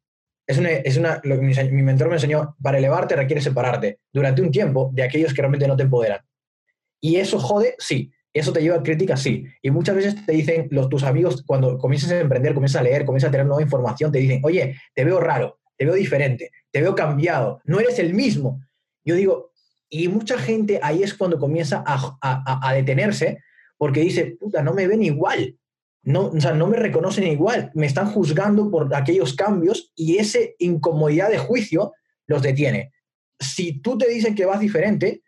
[0.47, 3.99] Es una, es una lo que mi, mi mentor me enseñó, para elevarte requiere separarte
[4.13, 6.21] durante un tiempo de aquellos que realmente no te empoderan.
[7.01, 8.13] Y eso jode, sí.
[8.37, 9.47] Eso te lleva a críticas, sí.
[9.63, 13.07] Y muchas veces te dicen los, tus amigos, cuando comienzas a emprender, comienzas a leer,
[13.07, 16.83] comienzas a tener nueva información, te dicen, oye, te veo raro, te veo diferente, te
[16.83, 18.61] veo cambiado, no eres el mismo.
[19.07, 19.53] Yo digo,
[19.89, 23.39] y mucha gente ahí es cuando comienza a, a, detenerse
[23.79, 25.57] porque dice, puta, no me ven igual.
[26.03, 30.41] No, o sea, no me reconocen igual, me están juzgando por aquellos cambios y esa
[30.59, 31.95] incomodidad de juicio
[32.27, 32.93] los detiene.
[33.41, 35.23] Si tú te dicen que vas diferente,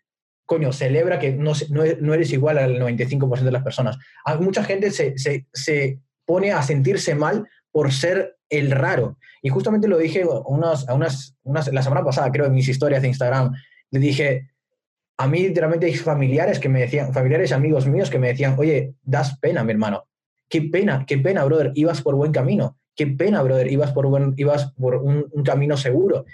[0.49, 3.99] coño, celebra que no, no, eres igual al 95% de las personas.
[4.41, 9.19] mucha gente se, se, se, pone a sentirse mal por ser el raro.
[9.43, 13.09] Y justamente lo dije unas, unas, unas, la semana pasada, creo, en mis historias de
[13.09, 13.53] Instagram.
[13.91, 14.51] Le dije,
[15.19, 18.95] a mí literalmente hay familiares que me decían, familiares amigos míos que me decían, oye,
[19.03, 20.05] das pena, mi hermano.
[20.49, 22.79] Qué pena, qué pena, brother, ibas por buen camino.
[22.97, 26.25] Qué pena, brother, ibas por, buen, ibas por un camino seguro.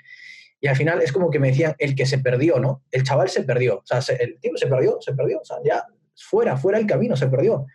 [0.65, 2.85] Y al final es como que me decían, el que se perdió, ¿no?
[2.91, 3.81] El chaval se perdió.
[3.81, 5.41] O sea, el tío se perdió, se perdió.
[5.41, 5.85] O sea, ya
[6.17, 7.67] fuera, fuera el camino, se perdió.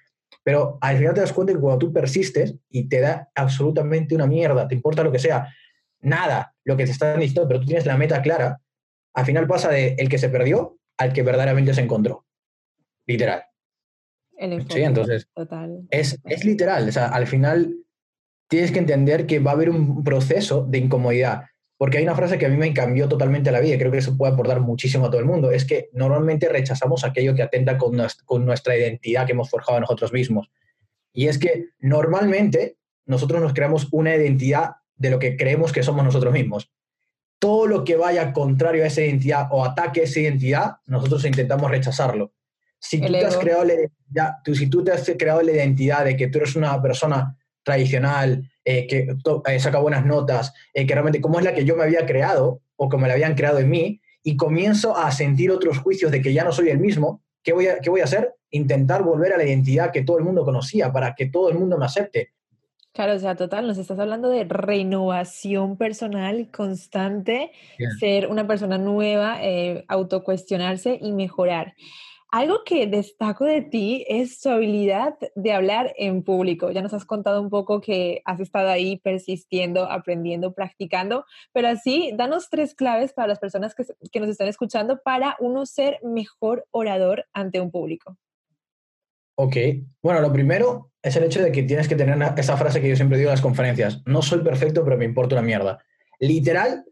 [0.43, 4.25] Pero al final te das cuenta que cuando tú persistes y te da absolutamente una
[4.25, 5.53] mierda, te importa lo que sea,
[5.99, 8.59] nada lo que te están diciendo, pero tú tienes la meta clara,
[9.13, 12.25] al final pasa de el que se perdió al que verdaderamente se encontró.
[13.05, 13.43] Literal.
[14.67, 15.29] sí, entonces
[15.91, 16.89] Es, es literal.
[16.89, 17.71] O sea, al final
[18.47, 21.43] tienes que entender que va a haber un proceso de incomodidad
[21.79, 23.99] porque hay una frase que a mí me cambió totalmente la vida y creo que
[23.99, 27.77] eso puede aportar muchísimo a todo el mundo, es que normalmente rechazamos aquello que atenta
[27.77, 27.95] con
[28.45, 30.51] nuestra, identidad que hemos forjado nosotros mismos.
[31.13, 36.03] Y es que normalmente nosotros nos creamos una identidad de lo que creemos que somos
[36.03, 36.69] nosotros mismos.
[37.39, 42.33] Todo lo que vaya contrario a esa identidad o ataque esa identidad, nosotros intentamos rechazarlo.
[42.77, 46.03] Si tú, te has creado la identidad, tú, si tú te has creado la identidad
[46.03, 49.07] de que tú eres una persona tradicional, eh, que
[49.47, 52.87] eh, saca buenas notas, que realmente cómo es la que yo me había creado o
[52.87, 56.43] como la habían creado en mí, y comienzo a sentir otros juicios de que ya
[56.43, 58.35] no soy el mismo, ¿qué voy a, qué voy a hacer?
[58.51, 61.79] Intentar volver a la identidad que todo el mundo conocía para que todo el mundo
[61.79, 62.33] me acepte.
[62.93, 67.51] Claro, o sea, total, nos estás hablando de renovación personal constante,
[67.99, 71.73] ser una persona nueva, eh, autocuestionarse y mejorar.
[72.31, 76.69] Algo que destaco de ti es tu habilidad de hablar en público.
[76.69, 82.11] Ya nos has contado un poco que has estado ahí persistiendo, aprendiendo, practicando, pero así,
[82.15, 86.67] danos tres claves para las personas que, que nos están escuchando para uno ser mejor
[86.69, 88.15] orador ante un público.
[89.33, 89.55] Ok,
[90.03, 92.95] bueno, lo primero es el hecho de que tienes que tener esa frase que yo
[92.95, 95.83] siempre digo en las conferencias, no soy perfecto, pero me importa una mierda.
[96.19, 96.85] Literal,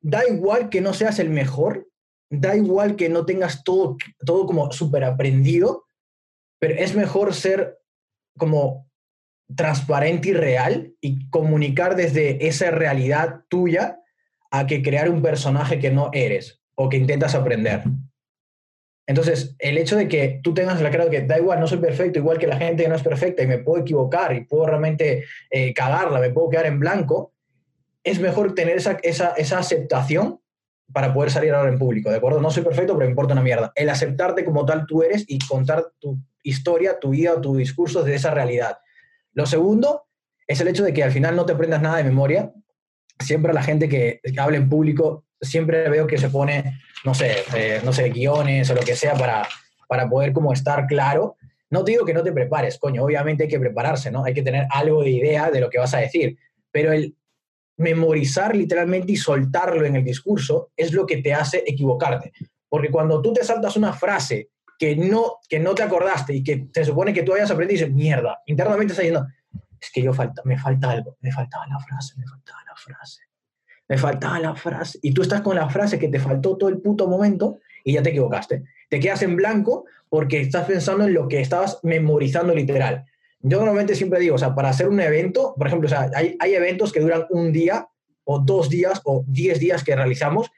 [0.00, 1.87] da igual que no seas el mejor,
[2.30, 5.86] da igual que no tengas todo, todo como súper aprendido,
[6.58, 7.78] pero es mejor ser
[8.36, 8.88] como
[9.54, 14.00] transparente y real y comunicar desde esa realidad tuya
[14.50, 17.82] a que crear un personaje que no eres o que intentas aprender.
[19.06, 22.18] Entonces, el hecho de que tú tengas la cara que da igual, no soy perfecto,
[22.18, 25.72] igual que la gente no es perfecta y me puedo equivocar y puedo realmente eh,
[25.72, 27.32] cagarla, me puedo quedar en blanco,
[28.04, 30.40] es mejor tener esa, esa, esa aceptación
[30.92, 32.40] para poder salir ahora en público, ¿de acuerdo?
[32.40, 33.72] No soy perfecto, pero me importa una mierda.
[33.74, 38.14] El aceptarte como tal tú eres y contar tu historia, tu vida tu discurso de
[38.14, 38.78] esa realidad.
[39.32, 40.06] Lo segundo
[40.46, 42.52] es el hecho de que al final no te aprendas nada de memoria.
[43.20, 47.36] Siempre la gente que, que habla en público, siempre veo que se pone no sé,
[47.54, 49.46] eh, no sé, guiones o lo que sea para,
[49.88, 51.36] para poder como estar claro.
[51.70, 54.24] No te digo que no te prepares, coño, obviamente hay que prepararse, ¿no?
[54.24, 56.38] Hay que tener algo de idea de lo que vas a decir,
[56.70, 57.16] pero el
[57.78, 62.32] memorizar literalmente y soltarlo en el discurso es lo que te hace equivocarte.
[62.68, 66.68] Porque cuando tú te saltas una frase que no, que no te acordaste y que
[66.72, 69.26] se supone que tú hayas aprendido y dices, mierda, internamente estás diciendo,
[69.80, 73.28] es que yo falta, me falta algo, me faltaba la frase, me faltaba la frase
[73.88, 74.98] me faltaba la frase.
[75.02, 78.02] Y tú estás con la frase que te faltó todo el puto momento y ya
[78.02, 78.64] te equivocaste.
[78.88, 83.06] Te quedas en blanco porque estás pensando en lo que estabas memorizando literal.
[83.40, 86.36] Yo normalmente siempre digo, o sea, para hacer un evento, por ejemplo, o sea, hay,
[86.40, 87.88] hay eventos que duran un día
[88.24, 90.50] o dos días o diez días que realizamos.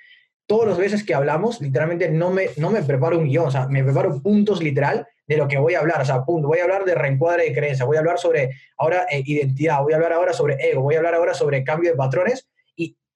[0.46, 3.68] Todas las veces que hablamos, literalmente no me, no me preparo un guion, o sea,
[3.68, 6.00] me preparo puntos literal de lo que voy a hablar.
[6.00, 9.06] O sea, punto, voy a hablar de reencuadre de creencia, voy a hablar sobre ahora
[9.10, 11.96] eh, identidad, voy a hablar ahora sobre ego, voy a hablar ahora sobre cambio de
[11.96, 12.48] patrones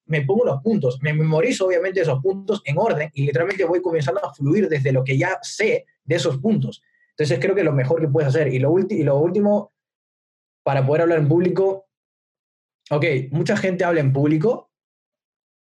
[0.06, 4.24] me pongo los puntos, me memorizo obviamente esos puntos en orden y literalmente voy comenzando
[4.24, 6.82] a fluir desde lo que ya sé de esos puntos.
[7.16, 8.48] Entonces creo que lo mejor que puedes hacer.
[8.48, 9.72] Y lo, último,
[10.64, 11.86] para poder hablar en público,
[12.90, 14.72] ok, mucha gente habla en público,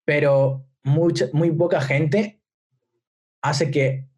[0.04, 2.42] pero mucha, muy poca gente
[3.42, 4.08] hace que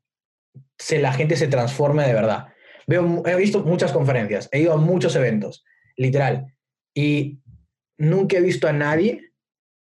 [0.78, 2.48] se, la gente se transforme de verdad.
[2.88, 5.64] He visto muchas conferencias, he ido a muchos eventos,
[5.96, 6.52] literal,
[6.92, 7.40] y
[7.96, 9.32] nunca he visto a nadie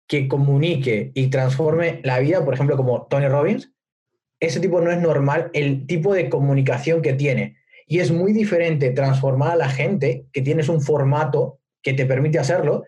[0.09, 3.73] que comunique y transforme la vida, por ejemplo, como Tony Robbins,
[4.40, 7.57] ese tipo no es normal el tipo de comunicación que tiene.
[7.87, 12.38] Y es muy diferente transformar a la gente, que tienes un formato que te permite
[12.38, 12.85] hacerlo,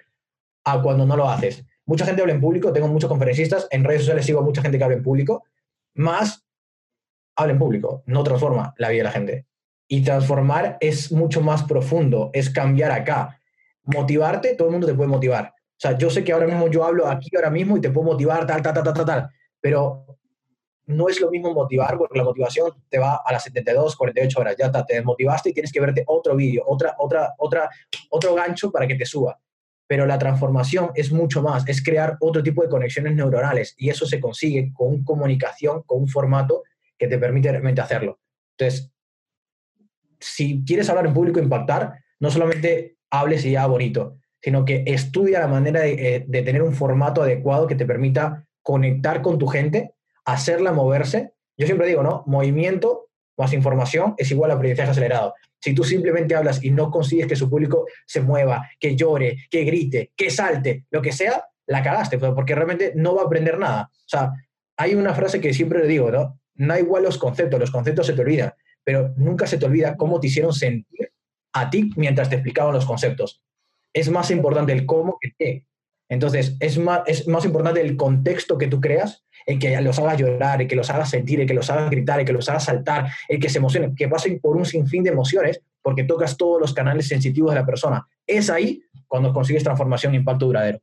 [0.65, 1.65] a cuando no lo haces.
[1.87, 4.79] Mucha gente habla en público, tengo muchos conferencistas, en redes sociales sigo a mucha gente
[4.79, 5.45] que habla en público,
[5.95, 6.45] más
[7.37, 9.47] habla en público, no transforma la vida de la gente.
[9.89, 13.41] Y transformar es mucho más profundo, es cambiar acá.
[13.83, 16.85] Motivarte, todo el mundo te puede motivar, o sea, yo sé que ahora mismo yo
[16.85, 20.07] hablo aquí ahora mismo y te puedo motivar, tal, tal, tal, tal, tal, pero
[20.93, 24.57] no es lo mismo motivar porque la motivación te va a las 72, 48 horas,
[24.59, 27.71] ya está, te desmotivaste y tienes que verte otro vídeo, otra, otra, otra,
[28.11, 29.39] otro gancho para que te suba.
[29.87, 34.07] Pero la transformación es mucho más, es crear otro tipo de conexiones neuronales y eso
[34.07, 36.63] se consigue con comunicación, con un formato
[36.97, 38.21] que te permite realmente hacerlo.
[38.57, 38.93] Entonces,
[40.21, 45.41] si quieres hablar en público, impactar, no solamente hables y ya bonito, sino que estudia
[45.41, 49.95] la manera eh, de, tener un formato adecuado que te permita conectar con tu gente,
[50.25, 51.33] hacerla moverse.
[51.57, 52.25] Yo siempre digo, ¿no?
[52.27, 55.35] Movimiento más información es igual a aprendizaje acelerado.
[55.61, 59.65] Si tú simplemente hablas y no consigues que su público se mueva, que llore, que
[59.65, 63.59] grite, que salte, lo que sea, la cagaste, pues, porque realmente no va a aprender
[63.59, 63.91] nada.
[63.93, 64.33] O sea,
[64.77, 66.41] hay una frase que siempre le digo, ¿no?
[66.55, 68.53] No igual los conceptos, los conceptos se te olvidan,
[68.85, 71.13] pero nunca se te olvida cómo te hicieron sentir
[71.53, 73.43] a ti mientras te explicaban los conceptos
[73.93, 75.67] es más importante el cómo que el qué.
[76.09, 80.19] Entonces, es más, es más importante el contexto que tú creas, el que los hagas
[80.19, 82.65] llorar, el que los hagas sentir, el que los hagas gritar, el que los hagas
[82.65, 86.61] saltar, el que se emocionen, que pasen por un sinfín de emociones, porque tocas todos
[86.61, 88.07] los canales sensitivos de la persona.
[88.27, 90.81] Es ahí cuando consigues transformación e impacto duradero.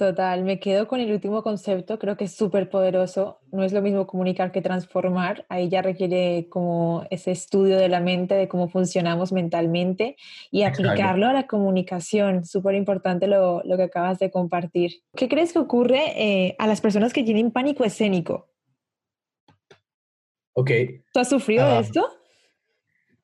[0.00, 3.38] Total, me quedo con el último concepto, creo que es súper poderoso.
[3.52, 5.44] No es lo mismo comunicar que transformar.
[5.50, 10.16] Ahí ya requiere como ese estudio de la mente, de cómo funcionamos mentalmente
[10.50, 12.46] y aplicarlo a la comunicación.
[12.46, 15.02] Súper importante lo, que acabas de compartir.
[15.14, 18.48] ¿Qué crees que ocurre eh, a las personas que tienen pánico escénico?
[20.54, 20.70] Ok.
[21.12, 21.80] ¿Tú has sufrido de ah.
[21.80, 22.19] esto?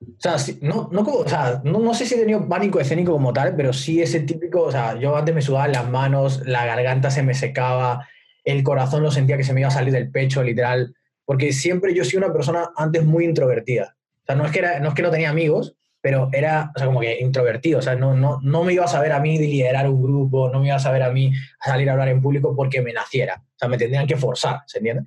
[0.00, 3.56] O sea, no, no, o sea no, sé si he tenido pánico escénico como tal,
[3.56, 7.22] pero sí ese típico, o sea, yo antes me sudaban las manos, la garganta se
[7.22, 8.06] me secaba,
[8.44, 11.94] el corazón lo sentía que se me iba a salir del pecho, literal, porque siempre
[11.94, 13.96] yo soy una persona antes muy introvertida.
[14.22, 16.78] O sea, no es que, era, no es que no tenía amigos, pero era, o
[16.78, 19.38] sea, como que introvertido, o sea, no, no, no me iba a saber a mí
[19.38, 22.54] liderar un grupo, no me iba a saber a mí salir a hablar en público
[22.54, 25.02] porque me naciera, o sea, me tendrían que forzar, ¿se entiende?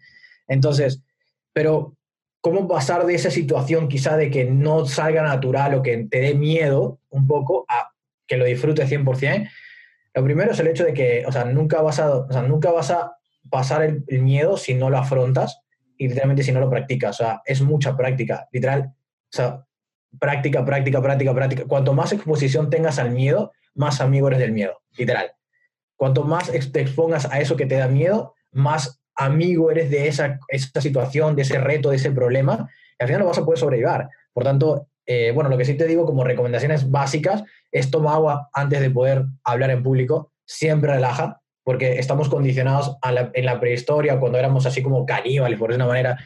[0.48, 1.02] Entonces,
[1.54, 1.96] pero
[2.42, 6.36] cómo pasar de esa situación quizá de que no salga natural o que te dé
[6.36, 7.92] miedo un poco a
[8.28, 9.50] que lo disfrutes 100%.
[10.14, 12.92] Lo primero es el hecho de que, o sea, nunca vas a, o nunca vas
[12.92, 13.18] a
[13.50, 15.62] pasar el, miedo si no lo afrontas
[15.98, 17.20] y literalmente si no lo practicas.
[17.20, 18.94] O sea, es mucha práctica, literal.
[18.94, 19.66] O sea,
[20.18, 21.66] práctica, práctica, práctica, práctica.
[21.66, 25.32] Cuanto más exposición tengas al miedo, más amigo eres del miedo, literal.
[25.96, 30.40] Cuanto más te expongas a eso que te da miedo, más amigo eres de esa,
[30.48, 33.60] esa situación, de ese reto, de ese problema, y al final lo vas a poder
[33.60, 34.08] sobrevivir.
[34.34, 38.50] Por tanto, eh, bueno, lo que sí te digo como recomendaciones básicas es toma agua
[38.54, 42.98] antes de poder hablar en público, siempre relaja, porque estamos condicionados
[43.34, 46.18] en la prehistoria, cuando éramos así como caníbales, por una manera,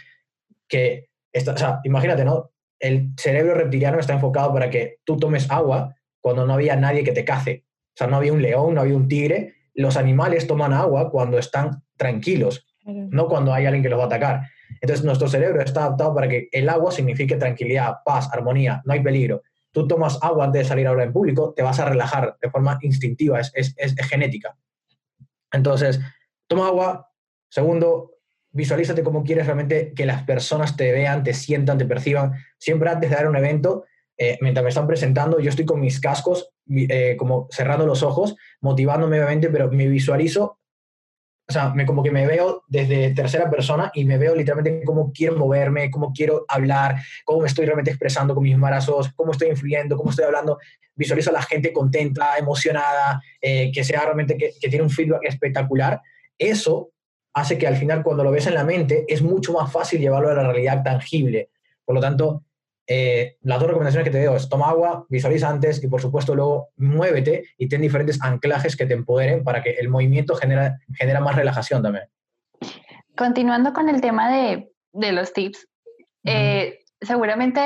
[0.67, 2.51] que, o sea, imagínate, ¿no?
[2.79, 7.11] El cerebro reptiliano está enfocado para que tú tomes agua cuando no había nadie que
[7.11, 7.65] te cace.
[7.65, 9.55] O sea, no había un león, no había un tigre.
[9.73, 14.07] Los animales toman agua cuando están tranquilos no cuando hay alguien que los va a
[14.07, 14.41] atacar.
[14.81, 19.01] Entonces, nuestro cerebro está adaptado para que el agua signifique tranquilidad, paz, armonía, no hay
[19.01, 19.41] peligro.
[19.71, 22.77] Tú tomas agua antes de salir ahora en público, te vas a relajar de forma
[22.81, 24.55] instintiva, es, es, genética.
[25.51, 25.99] Entonces,
[26.47, 27.09] toma agua.
[27.49, 28.17] Segundo,
[28.51, 32.33] visualízate cómo quieres realmente que las personas te vean, te sientan, te perciban.
[32.57, 33.85] Siempre antes de dar un evento,
[34.17, 38.35] eh, mientras me están presentando, yo estoy con mis cascos, eh, como cerrando los ojos,
[38.61, 40.59] motivándome obviamente, pero me visualizo
[41.47, 45.11] o sea, me, como que me veo desde tercera persona y me veo literalmente cómo
[45.13, 49.49] quiero moverme, cómo quiero hablar, cómo me estoy realmente expresando con mis embarazos, cómo estoy
[49.49, 50.57] influyendo, cómo estoy hablando.
[50.95, 55.23] Visualizo a la gente contenta, emocionada, eh, que sea realmente que, que tiene un feedback
[55.23, 56.01] espectacular.
[56.37, 56.91] Eso
[57.33, 60.29] hace que al final cuando lo ves en la mente es mucho más fácil llevarlo
[60.29, 61.49] a la realidad tangible.
[61.83, 62.43] Por lo tanto,
[62.85, 66.35] eh, las dos recomendaciones que te doy es toma agua, visualiza antes y por supuesto
[66.35, 71.21] luego muévete y ten diferentes anclajes que te empoderen para que el movimiento genera, genera
[71.21, 72.05] más relajación también.
[73.15, 75.67] Continuando con el tema de, los tips,
[76.25, 77.61] eh, seguramente,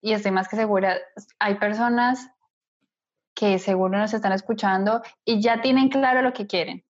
[0.00, 0.98] y estoy más que segura,
[1.38, 2.28] hay personas
[3.34, 6.84] que seguro nos están escuchando y ya tienen claro lo que quieren,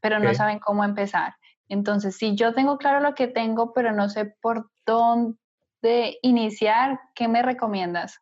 [0.00, 1.34] pero no saben cómo empezar.
[1.68, 5.36] Entonces, si yo tengo claro lo que tengo, pero no sé por dónde
[5.84, 8.18] de iniciar, ¿qué me recomiendas?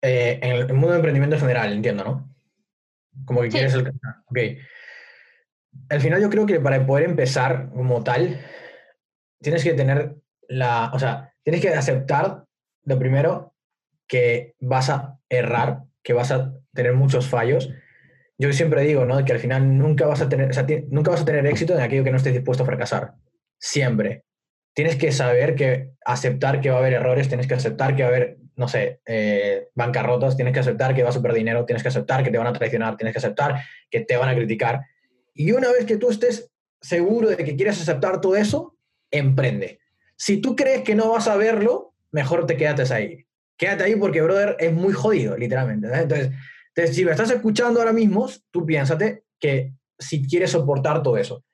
[0.00, 2.34] Eh, en el mundo de emprendimiento en general, entiendo, ¿no?
[3.26, 3.86] Como que quieres el...
[4.26, 4.38] Ok.
[5.90, 8.40] Al final yo creo que para poder empezar como tal,
[9.40, 10.16] tienes que tener
[10.48, 10.90] la...
[10.94, 12.44] O sea, tienes que aceptar,
[12.84, 13.54] lo primero,
[14.08, 17.70] que vas a errar, que vas a tener muchos fallos.
[18.38, 19.22] Yo siempre digo, ¿no?
[19.24, 21.82] Que al final nunca vas a tener, o sea, nunca vas a tener éxito en
[21.82, 23.14] aquello que no estés dispuesto a fracasar.
[23.58, 24.24] Siempre
[24.74, 28.08] tienes que saber que aceptar que va a haber errores, tienes que aceptar que va
[28.08, 31.82] a haber, no sé, eh, bancarrotas, tienes que aceptar que vas a perder dinero, tienes
[31.82, 34.82] que aceptar que te van a traicionar, tienes que aceptar que te van a criticar.
[35.32, 38.76] Y una vez que tú estés seguro de que quieres aceptar todo eso,
[39.10, 39.80] emprende.
[40.16, 43.24] Si tú crees que no vas a verlo, mejor te quédate ahí.
[43.56, 45.88] Quédate ahí porque, brother, es muy jodido, literalmente.
[45.92, 46.32] Entonces,
[46.94, 51.44] si me estás escuchando ahora mismo, tú piénsate que si quieres soportar todo eso.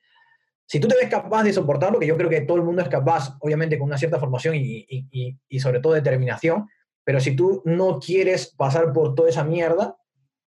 [0.71, 2.89] Si tú te ves capaz de soportarlo, que yo creo que todo el mundo es
[2.89, 6.69] capaz, obviamente con una cierta formación y, sobre todo determinación,
[7.03, 9.97] pero si tú no quieres pasar por toda esa mierda,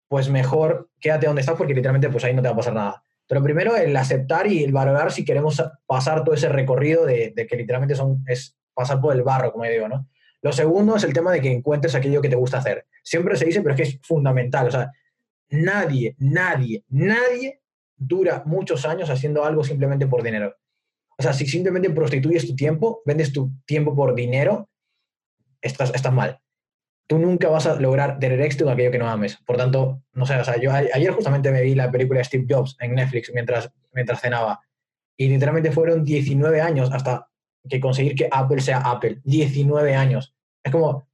[0.08, 3.04] pues mejor quédate donde estás porque literalmente pues ahí no te va a pasar nada.
[3.28, 7.58] Pero primero el aceptar y el valorar si queremos pasar todo ese recorrido de, que
[7.58, 10.08] literalmente son, es pasar por el barro, como yo digo, ¿no?
[10.44, 12.86] Lo segundo es el tema de que encuentres aquello que te gusta hacer.
[13.02, 14.68] Siempre se dice, pero es que es fundamental.
[14.68, 14.92] O sea,
[15.50, 17.61] nadie, nadie, nadie
[18.02, 20.56] dura muchos años haciendo algo simplemente por dinero.
[21.18, 24.70] O sea, si simplemente prostituyes tu tiempo, vendes tu tiempo por dinero,
[25.62, 26.40] estás, estás mal.
[27.08, 29.38] Tú nunca vas a lograr tener éxito en aquello que no ames.
[29.46, 32.46] Por tanto, no sé, o sea, yo ayer justamente me vi la película de Steve
[32.50, 34.62] Jobs en Netflix mientras, mientras cenaba.
[35.16, 37.28] Y literalmente fueron 19 años hasta
[37.70, 39.20] que conseguir que Apple sea Apple.
[39.24, 40.34] 19 años.
[40.64, 41.08] Es como,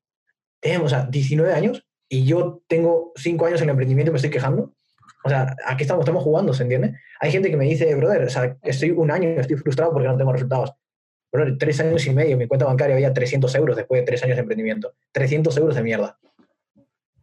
[0.62, 4.17] tenemos, o sea, 19 años y yo tengo 5 años en el emprendimiento y me
[4.17, 4.73] estoy quejando.
[5.27, 6.95] O sea, aquí estamos, jugando, ¿se entiende?
[7.19, 10.15] Hay gente que me dice, brother, o sea, estoy un año, estoy frustrado porque no
[10.15, 10.73] tengo resultados.
[11.33, 14.37] Brother, tres años y medio, mi cuenta bancaria había 300 euros después de tres años
[14.37, 14.93] de emprendimiento.
[15.11, 16.17] 300 euros de mierda.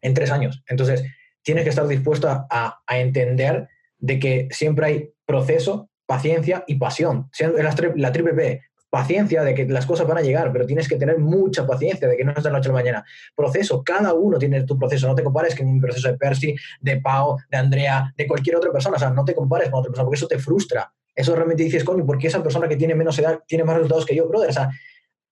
[0.03, 0.63] En tres años.
[0.69, 1.03] Entonces,
[1.43, 7.31] tienes que estar dispuesto a, entender de que siempre hay proceso, paciencia y pasión.
[7.39, 8.61] La, la triple P,
[8.95, 12.17] paciencia de que las cosas van a llegar, pero tienes que tener mucha paciencia de
[12.17, 13.05] que no es de la noche a la mañana.
[13.35, 17.01] Proceso, cada uno tiene tu proceso, no te compares con un proceso de Percy, de
[17.01, 20.05] Pau, de Andrea, de cualquier otra persona, o sea, no te compares con otra persona,
[20.05, 20.93] porque eso te frustra.
[21.13, 24.07] Eso realmente dices, coño, ¿por qué esa persona que tiene menos edad tiene más resultados
[24.07, 24.51] que yo, brother?
[24.51, 24.71] O sea,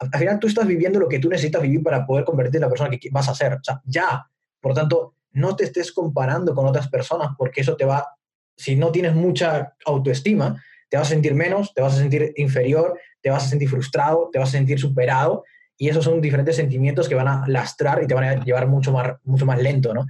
[0.00, 2.68] al final tú estás viviendo lo que tú necesitas vivir para poder convertirte en la
[2.68, 3.52] persona que vas a ser.
[3.52, 4.26] O sea, ya.
[4.60, 8.08] Por tanto, no te estés comparando con otras personas porque eso te va,
[8.56, 10.60] si no tienes mucha autoestima,
[10.92, 14.28] te vas a sentir menos, te vas a sentir inferior, te vas a sentir frustrado,
[14.30, 15.42] te vas a sentir superado,
[15.78, 18.92] y esos son diferentes sentimientos que van a lastrar y te van a llevar mucho
[18.92, 20.06] más, mucho más lento, ¿no?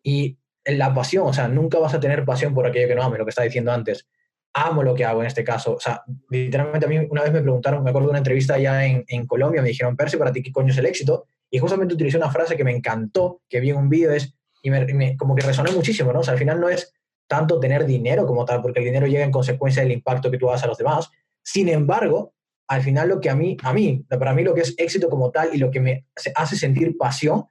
[0.00, 3.18] Y la pasión, o sea, nunca vas a tener pasión por aquello que no ames,
[3.18, 4.06] lo que estaba diciendo antes.
[4.52, 5.74] Amo lo que hago en este caso.
[5.74, 8.86] O sea, literalmente a mí una vez me preguntaron, me acuerdo de una entrevista allá
[8.86, 11.26] en, en Colombia, me dijeron, Percy, ¿para ti qué coño es el éxito?
[11.50, 14.32] Y justamente utilicé una frase que me encantó, que vi en un vídeo, es,
[14.62, 16.20] y me, como que resonó muchísimo, ¿no?
[16.20, 16.94] O sea, al final no es
[17.32, 20.50] tanto tener dinero como tal, porque el dinero llega en consecuencia del impacto que tú
[20.50, 21.10] hagas a los demás.
[21.42, 22.34] Sin embargo,
[22.68, 25.30] al final lo que a mí, a mí, para mí lo que es éxito como
[25.30, 27.46] tal y lo que me hace sentir pasión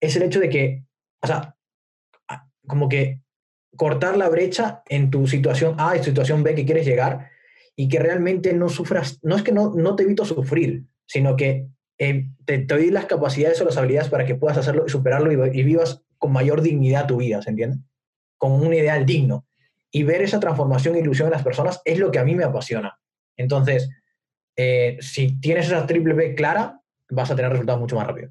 [0.00, 0.84] es el hecho de que,
[1.22, 1.54] o sea,
[2.66, 3.22] como que
[3.76, 7.30] cortar la brecha en tu situación A y situación B que quieres llegar
[7.76, 11.68] y que realmente no sufras, no es que no, no te evito sufrir, sino que
[11.98, 15.30] eh, te, te, doy las capacidades o las habilidades para que puedas hacerlo y superarlo
[15.30, 17.78] y, y vivas con mayor dignidad tu vida, ¿se entiende?
[18.38, 19.46] Con un ideal digno.
[19.90, 22.44] Y ver esa transformación e ilusión en las personas es lo que a mí me
[22.44, 22.98] apasiona.
[23.36, 23.90] Entonces,
[24.56, 28.30] eh, si tienes esa triple B clara, vas a tener resultados mucho más rápido.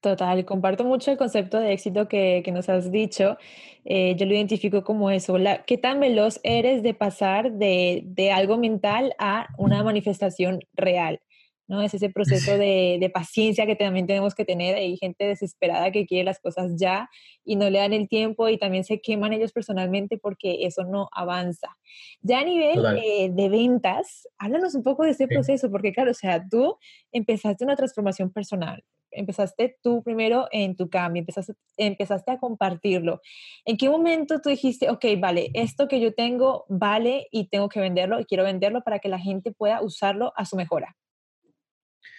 [0.00, 3.36] Total, comparto mucho el concepto de éxito que, que nos has dicho.
[3.84, 5.38] Eh, yo lo identifico como eso.
[5.38, 11.20] La, ¿Qué tan veloz eres de pasar de, de algo mental a una manifestación real?
[11.68, 11.82] ¿No?
[11.82, 12.10] Es ese
[12.50, 14.74] proceso de, de, paciencia que también tenemos que tener.
[14.74, 17.08] Hay gente desesperada que quiere las cosas ya
[17.44, 21.08] y no le dan el tiempo y también se queman ellos personalmente porque eso no
[21.12, 21.76] avanza.
[22.20, 26.14] Ya a nivel eh, de ventas, háblanos un poco de ese proceso, porque claro, o
[26.14, 26.76] sea, tú
[27.12, 33.20] empezaste una transformación personal, empezaste tú primero en tu cambio, empezaste, empezaste a compartirlo.
[33.64, 37.80] ¿En qué momento tú dijiste, ok, vale, esto que yo tengo vale y tengo que
[37.80, 40.96] venderlo y quiero venderlo para que la gente pueda usarlo a su mejora?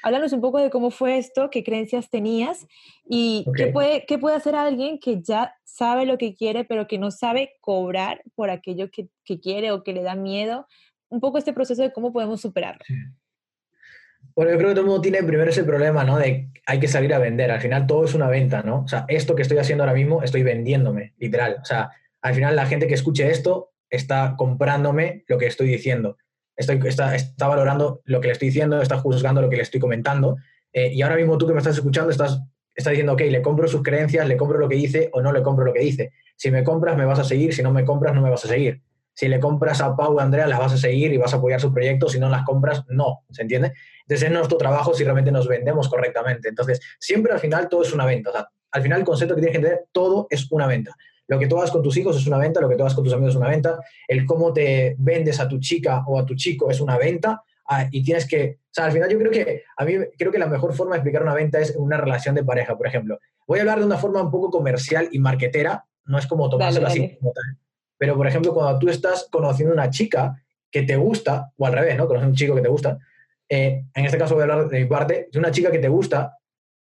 [0.03, 2.67] Háblanos un poco de cómo fue esto, qué creencias tenías
[3.07, 6.97] y qué, puede, qué puede hacer alguien que ya sabe lo que quiere, pero que
[6.97, 10.67] no sabe cobrar por aquello que, que quiere o que le da miedo.
[11.09, 12.83] Un poco este proceso de cómo podemos superarlo.
[14.35, 16.17] Bueno, yo creo que todo el mundo tiene primero ese problema, ¿no?
[16.17, 17.51] De hay que salir a vender.
[17.51, 18.83] Al final todo es una venta, ¿no?
[18.83, 21.57] O sea, esto que estoy haciendo ahora mismo, estoy vendiéndome, literal.
[21.61, 21.89] O sea,
[22.21, 26.17] al final la gente que escuche esto está comprándome lo que estoy diciendo
[26.59, 30.37] está, valorando lo que le estoy diciendo, está juzgando lo que le estoy comentando.
[30.73, 32.41] Eh, y ahora mismo tú que me estás escuchando estás,
[32.75, 35.41] estás diciendo, ok, le compro sus creencias, le compro lo que dice o no le
[35.41, 36.11] compro lo que dice.
[36.35, 38.47] Si me compras, me vas a seguir, si no me compras, no me vas a
[38.47, 38.81] seguir.
[39.13, 41.37] Si le compras a Pau y a Andrea, las vas a seguir y vas a
[41.37, 43.73] apoyar sus proyectos, si no las compras, no, ¿se entiende?
[44.03, 46.47] Entonces es nuestro trabajo si realmente nos vendemos correctamente.
[46.47, 48.29] Entonces, siempre al final todo es una venta.
[48.29, 50.95] O al final el concepto que tienes que entender, todo es una venta.
[51.29, 53.03] Lo que tú hagas con tus hijos es una venta, lo que tú hagas con
[53.03, 56.33] tus amigos es una venta, el cómo te vendes a tu chica o a tu
[56.35, 59.63] chico es una venta ah, y tienes que, o sea, al final yo creo que,
[59.77, 62.43] a mí creo que la mejor forma de explicar una venta es una relación de
[62.43, 63.19] pareja, por ejemplo.
[63.45, 66.87] Voy a hablar de una forma un poco comercial y marquetera, no es como tomárselo
[66.87, 67.57] así como tal.
[67.99, 71.95] Pero, por ejemplo, cuando tú estás conociendo una chica que te gusta, o al revés,
[71.95, 72.07] ¿no?
[72.07, 72.97] Conoces un chico que te gusta,
[73.47, 75.89] eh, en este caso voy a hablar de mi parte, de una chica que te
[75.89, 76.38] gusta,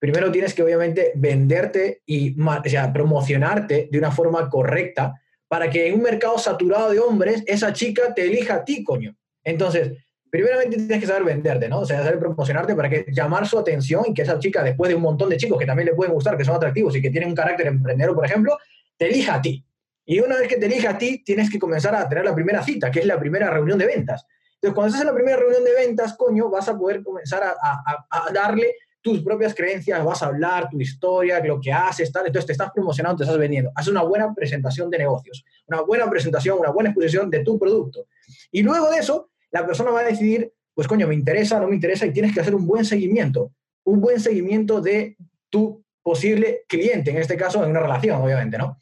[0.05, 5.95] primero tienes que obviamente venderte y o promocionarte de una forma correcta para que en
[5.95, 9.15] un mercado saturado de hombres esa chica te elija a ti, coño.
[9.43, 9.93] Entonces,
[10.29, 11.79] primeramente tienes que saber venderte, ¿no?
[11.79, 14.95] O sea, saber promocionarte para que llamar su atención y que esa chica, después de
[14.95, 17.29] un montón de chicos que también le pueden gustar, que son atractivos y que tienen
[17.29, 18.59] un carácter emprendedor, por ejemplo,
[18.97, 19.65] te elija a ti.
[20.05, 22.61] Y una vez que te elija a ti, tienes que comenzar a tener la primera
[22.61, 24.27] cita, que es la primera reunión de ventas.
[24.61, 28.75] Entonces, cuando en la primera reunión de ventas, coño, vas a poder comenzar a darle
[29.05, 32.25] tus propias creencias, vas a hablar tu historia, lo que haces, tal.
[32.25, 33.71] Entonces te estás promocionando, te estás vendiendo.
[33.75, 38.07] Haz una buena presentación de negocios, una buena presentación, una buena exposición de tu producto.
[38.51, 41.75] Y luego de eso, la persona va a decidir, pues coño, me interesa, no me
[41.75, 43.51] interesa, y tienes que hacer un buen seguimiento,
[43.83, 45.15] un buen seguimiento de
[45.51, 48.79] tu posible cliente, en este caso en una relación, obviamente, ¿no?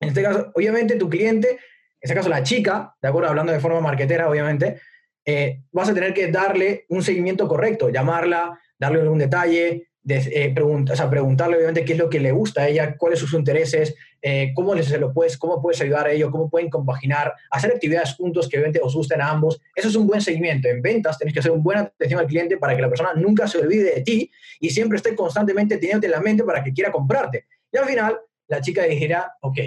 [0.00, 1.58] En este caso, obviamente tu cliente, en
[2.00, 3.28] este caso la chica, ¿de acuerdo?
[3.28, 4.80] Hablando de forma marquetera, obviamente,
[5.26, 10.94] eh, vas a tener que darle un seguimiento correcto, llamarla, darle algún detalle, eh, pregunta,
[10.94, 13.38] o sea, preguntarle obviamente qué es lo que le gusta a ella, cuáles son sus
[13.38, 17.34] intereses, eh, cómo, les, se lo puedes, cómo puedes ayudar a ello, cómo pueden compaginar,
[17.50, 19.60] hacer actividades juntos que obviamente os gusten a ambos.
[19.74, 20.68] Eso es un buen seguimiento.
[20.68, 23.46] En ventas tenéis que hacer una buena atención al cliente para que la persona nunca
[23.46, 26.90] se olvide de ti y siempre esté constantemente teniéndote en la mente para que quiera
[26.90, 27.44] comprarte.
[27.70, 29.58] Y al final, la chica dijera, ok,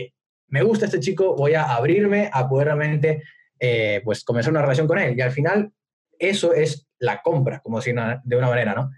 [0.47, 3.21] me gusta este chico, voy a abrirme a poder realmente
[3.59, 5.15] eh, pues comenzar una relación con él.
[5.15, 5.71] Y al final,
[6.17, 8.91] eso es la compra, como decir de una manera, ¿no?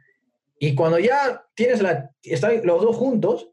[0.64, 3.52] Y cuando ya tienes la, están los dos juntos,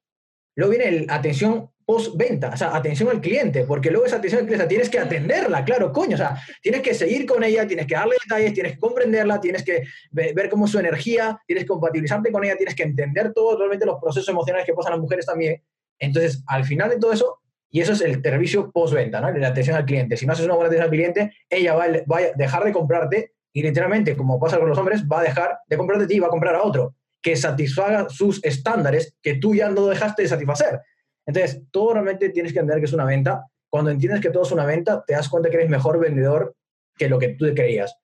[0.55, 4.47] luego viene la atención post-venta, o sea, atención al cliente, porque luego esa atención al
[4.47, 7.97] cliente tienes que atenderla, claro, coño, o sea, tienes que seguir con ella, tienes que
[7.97, 9.83] darle detalles, tienes que comprenderla, tienes que
[10.13, 13.87] ver cómo es su energía, tienes que compatibilizarte con ella, tienes que entender todos realmente
[13.87, 15.61] los procesos emocionales que pasan las mujeres también.
[15.99, 17.41] Entonces, al final de todo eso,
[17.71, 19.33] y eso es el servicio post-venta, ¿no?
[19.33, 20.17] La atención al cliente.
[20.17, 23.33] Si no haces una buena atención al cliente, ella va, va a dejar de comprarte
[23.53, 26.21] y literalmente, como pasa con los hombres, va a dejar de comprarte a ti y
[26.21, 30.29] va a comprar a otro que satisfaga sus estándares que tú ya no dejaste de
[30.29, 30.81] satisfacer.
[31.27, 33.45] Entonces, todo realmente tienes que entender que es una venta.
[33.69, 36.55] Cuando entiendes que todo es una venta, te das cuenta que eres mejor vendedor
[36.97, 37.97] que lo que tú creías.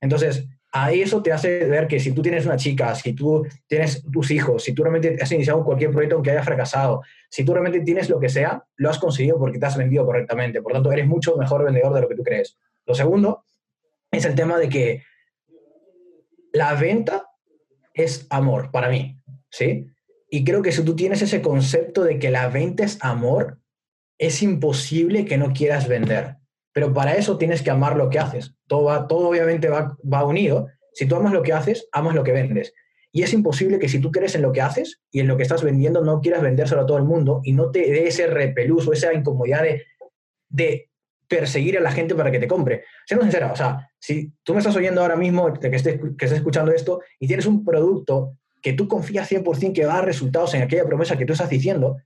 [0.00, 4.02] Entonces, ahí eso te hace ver que si tú tienes una chica, si tú tienes
[4.10, 7.80] tus hijos, si tú realmente has iniciado cualquier proyecto aunque haya fracasado, si tú realmente
[7.80, 10.60] tienes lo que sea, lo has conseguido porque te has vendido correctamente.
[10.60, 12.56] Por tanto, eres mucho mejor vendedor de lo que tú crees.
[12.84, 13.44] Lo segundo
[14.10, 15.02] es el tema de que
[16.52, 17.26] la venta
[17.96, 19.18] es amor para mí,
[19.50, 19.86] ¿sí?
[20.30, 23.58] Y creo que si tú tienes ese concepto de que la venta es amor,
[24.18, 26.36] es imposible que no quieras vender.
[26.72, 28.54] Pero para eso tienes que amar lo que haces.
[28.66, 30.68] Todo, va, todo obviamente va, va unido.
[30.92, 32.74] Si tú amas lo que haces, amas lo que vendes.
[33.12, 35.42] Y es imposible que si tú crees en lo que haces y en lo que
[35.42, 38.86] estás vendiendo, no quieras vendérselo a todo el mundo y no te dé ese repelús
[38.86, 39.64] o esa incomodidad
[40.50, 40.90] de
[41.28, 42.84] perseguir a la gente para que te compre.
[43.06, 46.38] Siendo sincera, o sea, si tú me estás oyendo ahora mismo, que estés, que estés
[46.38, 50.54] escuchando esto, y tienes un producto que tú confías 100% que va a dar resultados
[50.54, 51.98] en aquella promesa que tú estás diciendo,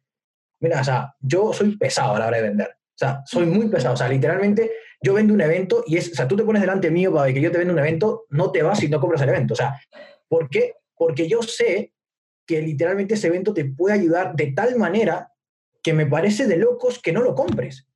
[0.60, 2.68] mira, o sea, yo soy pesado a la hora de vender.
[2.68, 3.94] O sea, soy muy pesado.
[3.94, 4.70] O sea, literalmente
[5.02, 7.40] yo vendo un evento y es, o sea, tú te pones delante mío para que
[7.40, 9.54] yo te venda un evento, no te vas si no compras el evento.
[9.54, 9.80] O sea,
[10.28, 10.74] ¿por qué?
[10.94, 11.94] Porque yo sé
[12.46, 15.32] que literalmente ese evento te puede ayudar de tal manera
[15.82, 17.86] que me parece de locos que no lo compres.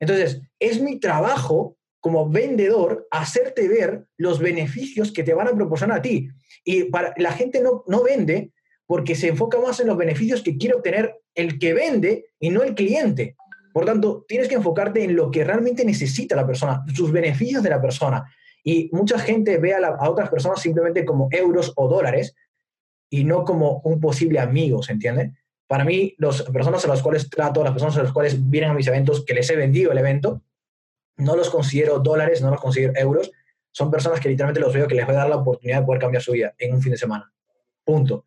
[0.00, 5.98] Entonces, es mi trabajo como vendedor hacerte ver los beneficios que te van a proporcionar
[5.98, 6.28] a ti.
[6.64, 8.52] Y para, la gente no, no vende
[8.86, 12.62] porque se enfoca más en los beneficios que quiere obtener el que vende y no
[12.62, 13.36] el cliente.
[13.72, 17.70] Por tanto, tienes que enfocarte en lo que realmente necesita la persona, sus beneficios de
[17.70, 18.24] la persona.
[18.64, 22.34] Y mucha gente ve a, a otras personas simplemente como euros o dólares
[23.10, 25.32] y no como un posible amigo, ¿se entiende?
[25.68, 28.74] Para mí, las personas a las cuales trato, las personas a las cuales vienen a
[28.74, 30.42] mis eventos, que les he vendido el evento,
[31.18, 33.30] no los considero dólares, no los considero euros,
[33.70, 36.00] son personas que literalmente los veo que les voy a dar la oportunidad de poder
[36.00, 37.30] cambiar su vida en un fin de semana.
[37.84, 38.24] Punto.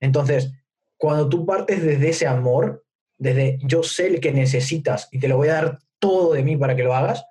[0.00, 0.52] Entonces,
[0.98, 2.84] cuando tú partes desde ese amor,
[3.16, 6.56] desde yo sé el que necesitas y te lo voy a dar todo de mí
[6.56, 7.24] para que lo hagas,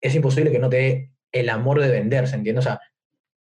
[0.00, 2.58] es imposible que no te dé el amor de vender, ¿se?
[2.58, 2.80] O sea,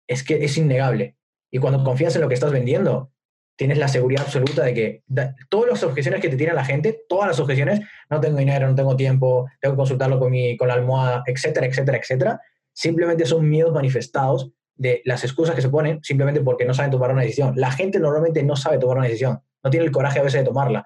[0.08, 1.16] es que es innegable.
[1.52, 3.12] Y cuando confías en lo que estás vendiendo,
[3.60, 5.04] tienes la seguridad absoluta de que
[5.50, 8.74] todas las objeciones que te tiene la gente, todas las objeciones, no tengo dinero, no
[8.74, 12.42] tengo tiempo, tengo que consultarlo con, mi, con la almohada, etcétera, etcétera, etcétera,
[12.72, 17.12] simplemente son miedos manifestados de las excusas que se ponen simplemente porque no saben tomar
[17.12, 17.52] una decisión.
[17.58, 20.46] La gente normalmente no sabe tomar una decisión, no tiene el coraje a veces de
[20.46, 20.86] tomarla.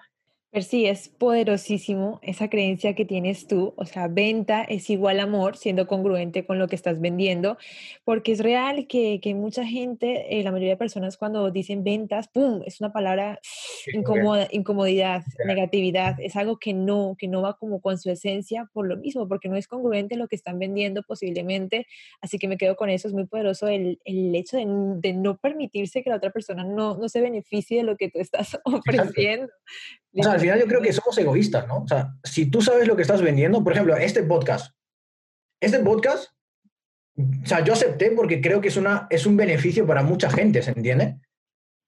[0.53, 5.57] Pero sí, es poderosísimo esa creencia que tienes tú, o sea, venta es igual amor,
[5.57, 7.57] siendo congruente con lo que estás vendiendo,
[8.03, 12.27] porque es real que, que mucha gente, eh, la mayoría de personas cuando dicen ventas,
[12.27, 13.39] ¡pum!, es una palabra
[13.93, 18.87] incómoda, incomodidad, negatividad, es algo que no, que no va como con su esencia por
[18.87, 21.87] lo mismo, porque no es congruente lo que están vendiendo posiblemente,
[22.21, 25.35] así que me quedo con eso, es muy poderoso el, el hecho de, de, no
[25.35, 29.47] permitirse que la otra persona no, no se beneficie de lo que tú estás ofreciendo.
[30.16, 31.78] O sea, al final yo creo que somos egoístas, ¿no?
[31.78, 34.76] O sea, si tú sabes lo que estás vendiendo, por ejemplo, este podcast,
[35.59, 36.30] este podcast,
[37.18, 40.61] o sea, yo acepté porque creo que es, una, es un beneficio para mucha gente,
[40.61, 41.18] ¿se entiende?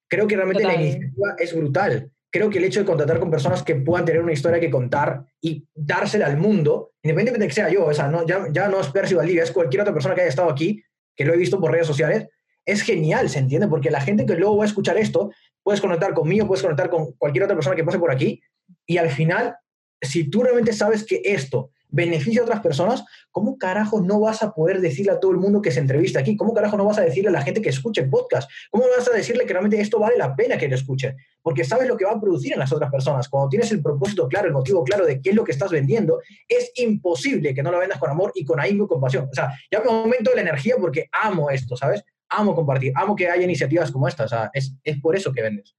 [0.10, 2.12] Creo que realmente la iniciativa es brutal.
[2.32, 5.24] Creo que el hecho de contratar con personas que puedan tener una historia que contar
[5.40, 8.82] y dársela al mundo, independientemente de que sea yo, o sea, no, ya, ya no
[8.82, 10.84] es Percy Valdivia, es cualquier otra persona que haya estado aquí,
[11.16, 12.28] que lo he visto por redes sociales,
[12.66, 13.68] es genial, ¿se entiende?
[13.68, 15.32] Porque la gente que luego va a escuchar esto
[15.66, 18.40] puedes conectar conmigo, puedes conectar con cualquier otra persona que pase por aquí
[18.86, 19.56] y al final,
[20.00, 24.54] si tú realmente sabes que esto beneficia a otras personas, ¿cómo carajo no vas a
[24.54, 26.38] poder decirle a todo el mundo que se entrevista aquí?
[26.38, 28.48] ¿Cómo carajo no vas a decirle a la gente que escuche el podcast?
[28.70, 31.16] ¿Cómo vas a decirle que realmente esto vale la pena que lo escuche?
[31.42, 33.28] Porque sabes lo que va a producir en las otras personas.
[33.28, 36.20] Cuando tienes el propósito claro, el motivo claro de qué es lo que estás vendiendo,
[36.48, 39.28] es imposible que no lo vendas con amor y con ahínco y compasión.
[39.32, 42.04] O sea, ya me aumento la energía porque amo esto, ¿sabes?
[42.30, 45.42] Amo compartir, amo que haya iniciativas como esta, o sea, es, es por eso que
[45.42, 45.76] vendes.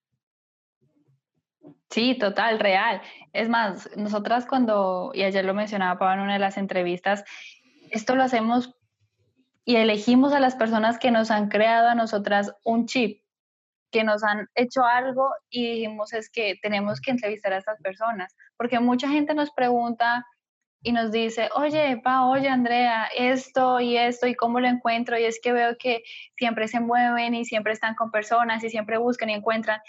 [1.90, 3.00] Sí, total, real.
[3.32, 7.24] Es más, nosotras cuando, y ayer lo mencionaba Pablo en una de las entrevistas,
[7.90, 8.74] esto lo hacemos
[9.64, 13.22] y elegimos a las personas que nos han creado a nosotras un chip,
[13.90, 18.36] que nos han hecho algo y dijimos es que tenemos que entrevistar a estas personas,
[18.56, 20.24] porque mucha gente nos pregunta
[20.86, 25.24] y nos dice, oye, Pa, oye, Andrea, esto y esto y cómo lo encuentro, y
[25.24, 26.04] es que veo que
[26.36, 29.80] siempre se mueven y siempre están con personas y siempre buscan y encuentran,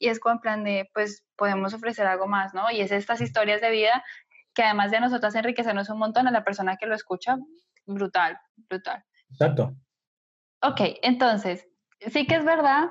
[0.00, 2.68] y es como en plan de, pues podemos ofrecer algo más, ¿no?
[2.72, 4.02] Y es estas historias de vida
[4.52, 7.36] que además de nosotras enriquecernos un montón a la persona que lo escucha,
[7.86, 8.36] brutal,
[8.68, 9.04] brutal.
[9.30, 9.76] Exacto.
[10.60, 11.68] Ok, entonces,
[12.08, 12.90] sí que es verdad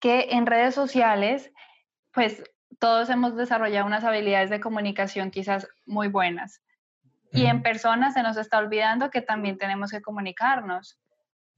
[0.00, 1.52] que en redes sociales,
[2.12, 2.42] pues
[2.78, 6.62] todos hemos desarrollado unas habilidades de comunicación quizás muy buenas.
[7.32, 10.98] Y en personas se nos está olvidando que también tenemos que comunicarnos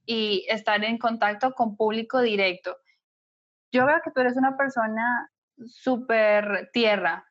[0.05, 2.77] y estar en contacto con público directo
[3.73, 5.31] yo veo que tú eres una persona
[5.67, 7.27] súper tierra,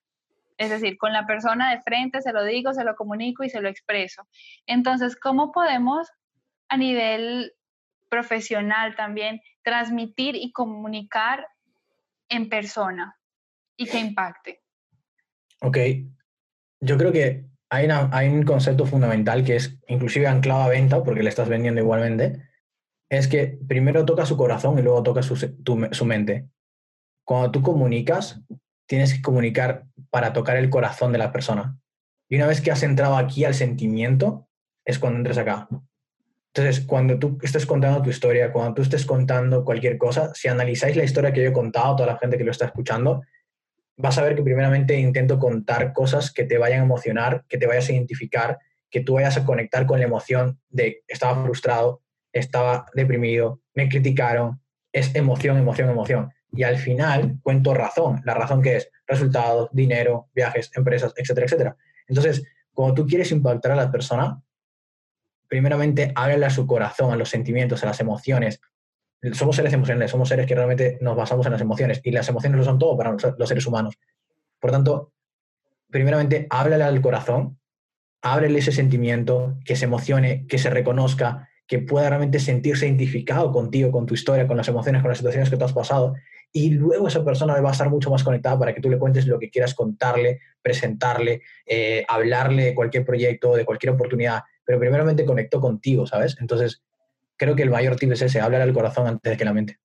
[0.58, 3.62] es decir, con la persona de frente se lo digo, se lo comunico y se
[3.62, 4.28] lo expreso.
[4.66, 6.10] Entonces, ¿cómo podemos
[6.68, 7.54] a nivel
[8.10, 11.48] profesional también transmitir y comunicar
[12.28, 13.18] en persona
[13.82, 14.62] y que impacte?
[15.62, 15.78] Ok,
[16.80, 21.30] yo creo que hay, un concepto fundamental que es inclusive anclado a venta, porque le
[21.30, 22.48] estás vendiendo igualmente,
[23.10, 26.48] es que primero toca su corazón y luego toca su, su mente.
[27.26, 28.42] Cuando tú comunicas,
[28.88, 31.78] tienes que comunicar para tocar el corazón de la persona.
[32.30, 34.48] Y una vez que has entrado aquí al sentimiento,
[34.86, 35.68] es cuando entres acá.
[36.54, 40.98] Entonces, cuando tú estés contando tu historia, cuando tú estés contando cualquier cosa, si analizáis
[40.98, 43.22] la historia que yo he contado, toda la gente que lo está escuchando,
[44.02, 47.68] vas a ver que primeramente intento contar cosas que te vayan a emocionar, que te
[47.68, 52.02] vayas a identificar, que tú vayas a conectar con la emoción de estaba frustrado,
[52.34, 54.60] estaba deprimido, me criticaron,
[54.92, 56.32] es emoción, emoción, emoción.
[56.52, 61.78] Y al final cuento razón, la razón que es resultados, dinero, viajes, empresas, etcétera, etcétera.
[62.08, 62.44] Entonces,
[62.74, 64.42] cuando tú quieres impactar a la persona,
[65.48, 68.62] primeramente háblale a su corazón, a los sentimientos, a las emociones.
[69.34, 72.58] Somos seres emocionales, somos seres que realmente nos basamos en las emociones y las emociones
[72.58, 73.98] lo son todo para los seres humanos.
[74.60, 75.14] Por tanto,
[75.90, 77.60] primeramente háblale al corazón,
[78.22, 83.92] ábrele ese sentimiento, que se emocione, que se reconozca, que pueda realmente sentirse identificado contigo,
[83.92, 86.16] con tu historia, con las emociones, con las situaciones que tú has pasado.
[86.52, 89.26] Y luego esa persona va a estar mucho más conectada para que tú le cuentes
[89.26, 94.42] lo que quieras contarle, presentarle, eh, hablarle de cualquier proyecto, de cualquier oportunidad.
[94.66, 96.36] Pero primeramente conectó contigo, ¿sabes?
[96.42, 96.84] Entonces,
[97.42, 99.80] creo que el mayor tip es ese, hablar al corazón antes que la mente.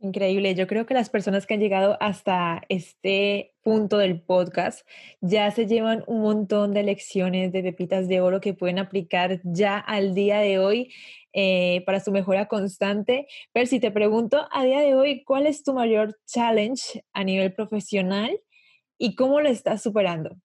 [0.00, 0.56] Increíble.
[0.56, 4.84] Yo creo que las personas que han llegado hasta este punto del podcast
[5.20, 9.78] ya se llevan un montón de lecciones de pepitas de oro que pueden aplicar ya
[9.78, 10.92] al día de hoy
[11.32, 13.28] eh, para su mejora constante.
[13.52, 17.52] Pero si te pregunto a día de hoy, ¿cuál es tu mayor challenge a nivel
[17.52, 18.40] profesional
[18.98, 20.36] y cómo lo estás superando?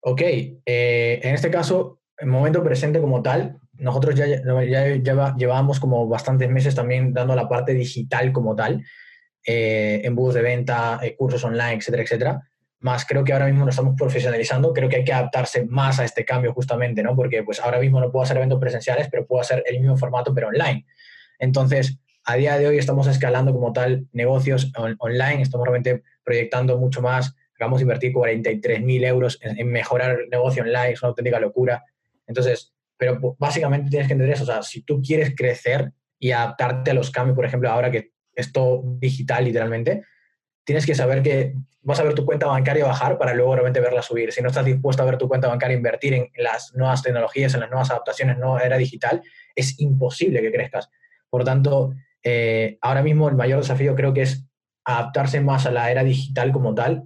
[0.00, 6.06] Ok, eh, en este caso, el momento presente como tal, nosotros ya, ya, llevábamos como
[6.08, 8.84] bastantes meses también dando la parte digital como tal,
[9.46, 12.50] eh, embudos de venta, eh, cursos online, etcétera, etcétera.
[12.80, 16.04] Más creo que ahora mismo nos estamos profesionalizando, creo que hay que adaptarse más a
[16.04, 17.16] este cambio justamente, ¿no?
[17.16, 20.34] Porque pues ahora mismo no puedo hacer eventos presenciales, pero puedo hacer el mismo formato,
[20.34, 20.86] pero online.
[21.38, 27.02] Entonces, a día de hoy estamos escalando como tal negocios online, estamos realmente proyectando mucho
[27.02, 31.40] más, vamos a invertir 43.000 euros en, en mejorar el negocio online, es una auténtica
[31.40, 31.84] locura.
[32.26, 34.44] Entonces, pero básicamente tienes que entender eso.
[34.44, 38.12] O sea, si tú quieres crecer y adaptarte a los cambios, por ejemplo, ahora que
[38.34, 40.04] es todo digital literalmente,
[40.64, 44.02] tienes que saber que vas a ver tu cuenta bancaria bajar para luego realmente verla
[44.02, 44.32] subir.
[44.32, 47.60] Si no estás dispuesto a ver tu cuenta bancaria invertir en las nuevas tecnologías, en
[47.60, 49.22] las nuevas adaptaciones, nueva era digital,
[49.54, 50.88] es imposible que crezcas.
[51.28, 51.92] Por tanto,
[52.22, 54.46] eh, ahora mismo el mayor desafío creo que es
[54.84, 57.04] adaptarse más a la era digital como tal,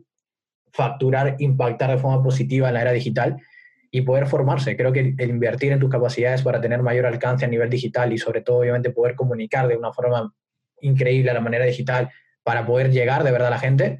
[0.72, 3.36] facturar, impactar de forma positiva en la era digital
[3.90, 4.76] y poder formarse.
[4.76, 8.18] Creo que el invertir en tus capacidades para tener mayor alcance a nivel digital y
[8.18, 10.34] sobre todo obviamente poder comunicar de una forma
[10.80, 12.10] increíble a la manera digital
[12.42, 13.98] para poder llegar de verdad a la gente,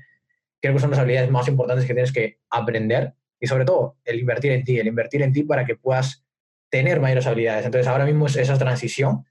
[0.61, 4.19] creo que son las habilidades más importantes que tienes que aprender y sobre todo el
[4.21, 6.25] invertir en ti, el invertir en ti para que puedas
[6.71, 7.65] tener mayores habilidades.
[7.65, 9.25] Entonces ahora mismo es esa transición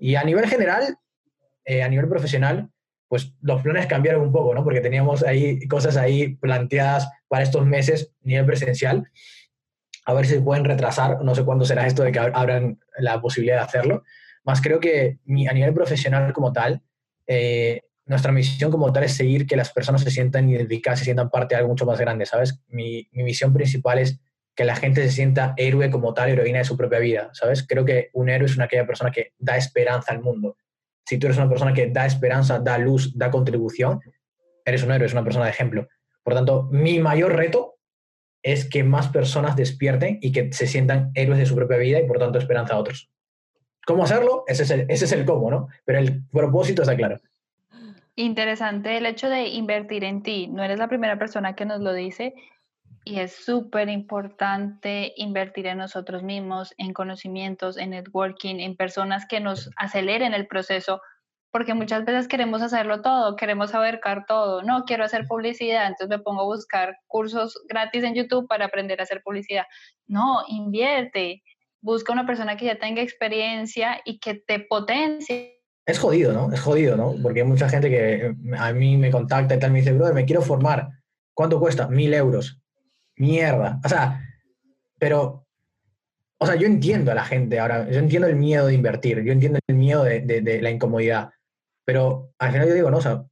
[0.00, 0.96] y a nivel general,
[1.64, 2.70] eh, a nivel profesional,
[3.08, 4.62] pues los planes cambiaron un poco, ¿no?
[4.62, 9.10] Porque teníamos ahí cosas ahí planteadas para estos meses nivel presencial
[10.08, 13.56] a ver si pueden retrasar, no sé cuándo será esto de que abran la posibilidad
[13.56, 14.04] de hacerlo,
[14.42, 16.80] más creo que a nivel profesional como tal,
[17.26, 21.28] eh, nuestra misión como tal es seguir que las personas se sientan identificadas, se sientan
[21.28, 22.58] parte de algo mucho más grande, ¿sabes?
[22.68, 24.18] Mi, mi misión principal es
[24.56, 27.66] que la gente se sienta héroe como tal, heroína de su propia vida, ¿sabes?
[27.68, 30.56] Creo que un héroe es una aquella persona que da esperanza al mundo.
[31.04, 34.00] Si tú eres una persona que da esperanza, da luz, da contribución,
[34.64, 35.86] eres un héroe, es una persona de ejemplo.
[36.22, 37.77] Por tanto, mi mayor reto
[38.42, 42.06] es que más personas despierten y que se sientan héroes de su propia vida y
[42.06, 43.10] por tanto esperanza a otros.
[43.86, 44.44] ¿Cómo hacerlo?
[44.46, 45.68] Ese es el, cómo, ¿no?
[45.84, 47.16] Pero el propósito está claro.
[48.16, 50.46] Interesante el hecho de invertir en ti.
[50.46, 52.34] No eres la primera persona que nos lo dice
[53.04, 59.40] y es súper importante invertir en nosotros mismos, en conocimientos, en networking, en personas que
[59.40, 61.00] nos aceleren el proceso,
[61.50, 64.62] porque muchas veces queremos hacerlo todo, queremos abarcar todo.
[64.62, 69.00] No, quiero hacer publicidad, entonces me pongo a buscar cursos gratis en YouTube para aprender
[69.00, 69.64] a hacer publicidad.
[70.06, 71.42] No, invierte,
[71.80, 75.62] busca una persona que ya tenga experiencia y que te potencie.
[75.86, 76.52] Es jodido, ¿no?
[76.52, 77.14] Es jodido, ¿no?
[77.22, 80.26] Porque hay mucha gente que a mí me contacta y tal, me dice, brother, me
[80.26, 80.88] quiero formar.
[81.32, 81.88] ¿Cuánto cuesta?
[81.88, 82.60] Mil euros.
[83.16, 83.80] Mierda.
[83.82, 84.22] O sea,
[84.98, 85.46] pero,
[86.36, 89.32] o sea, yo entiendo a la gente ahora, yo entiendo el miedo de invertir, yo
[89.32, 91.30] entiendo el miedo de, de la incomodidad,
[91.88, 93.24] pero al final yo digo, no, o sea,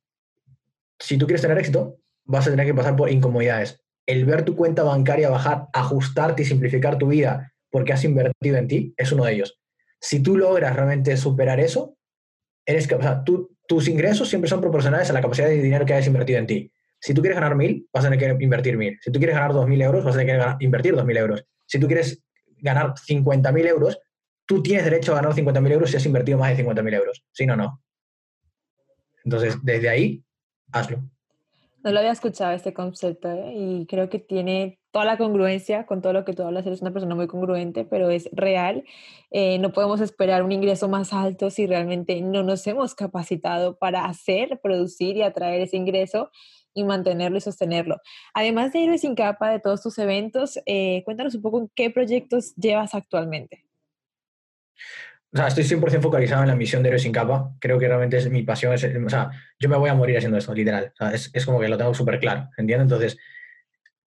[0.98, 3.84] si tú quieres tener éxito, vas a tener que pasar por incomodidades.
[4.06, 8.66] El ver tu cuenta bancaria bajar, ajustarte y simplificar tu vida porque has invertido en
[8.66, 9.60] ti, es uno de ellos.
[10.00, 11.98] Si tú logras realmente superar eso,
[12.64, 16.38] eres sea, tus ingresos siempre son proporcionales a la capacidad de dinero que hayas invertido
[16.38, 16.72] en ti.
[16.98, 18.98] Si tú quieres ganar mil, vas a tener que invertir mil.
[19.02, 21.44] Si tú quieres ganar dos mil euros, vas a tener que invertir dos mil euros.
[21.66, 22.24] Si tú quieres
[22.62, 24.00] ganar cincuenta mil euros,
[24.46, 26.94] tú tienes derecho a ganar cincuenta mil euros si has invertido más de cincuenta mil
[26.94, 27.22] euros.
[27.32, 27.82] Si no, no.
[29.26, 30.22] Entonces, desde ahí,
[30.70, 31.02] hazlo.
[31.82, 33.52] No lo había escuchado este concepto ¿eh?
[33.54, 36.64] y creo que tiene toda la congruencia con todo lo que tú hablas.
[36.64, 38.84] Eres una persona muy congruente, pero es real.
[39.32, 44.04] Eh, no podemos esperar un ingreso más alto si realmente no nos hemos capacitado para
[44.06, 46.30] hacer, producir y atraer ese ingreso
[46.72, 48.00] y mantenerlo y sostenerlo.
[48.32, 52.54] Además de Héroes sin capa, de todos tus eventos, eh, cuéntanos un poco qué proyectos
[52.54, 53.64] llevas actualmente.
[55.32, 57.52] O sea, estoy 100% focalizado en la misión de Héroes sin capa.
[57.60, 58.72] Creo que realmente es mi pasión.
[58.72, 60.92] Es, o sea, yo me voy a morir haciendo esto, literal.
[60.94, 62.84] O sea, es, es, como que lo tengo súper claro, ¿entiendes?
[62.84, 63.18] Entonces,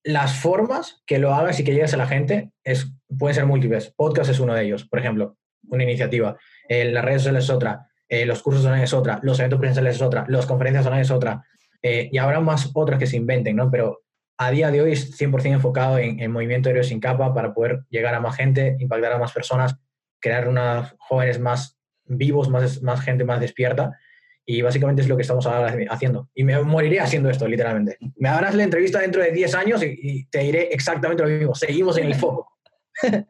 [0.03, 3.93] las formas que lo hagas y que llegues a la gente es, pueden ser múltiples.
[3.95, 6.37] Podcast es uno de ellos, por ejemplo, una iniciativa.
[6.67, 7.87] Eh, las redes sociales es otra.
[8.07, 9.19] Eh, los cursos online es otra.
[9.21, 10.25] Los eventos presenciales es otra.
[10.29, 11.43] Las conferencias online es otra.
[11.81, 13.69] Eh, y habrá más otras que se inventen, ¿no?
[13.69, 14.01] Pero
[14.37, 17.81] a día de hoy es 100% enfocado en, en movimiento Héroes sin capa para poder
[17.89, 19.75] llegar a más gente, impactar a más personas
[20.19, 23.97] crear unos jóvenes más vivos, más, más gente más despierta.
[24.45, 26.29] Y básicamente es lo que estamos ahora haciendo.
[26.33, 27.97] Y me moriré haciendo esto, literalmente.
[28.15, 31.53] Me harás la entrevista dentro de 10 años y, te diré exactamente lo mismo.
[31.53, 32.57] Seguimos en el foco.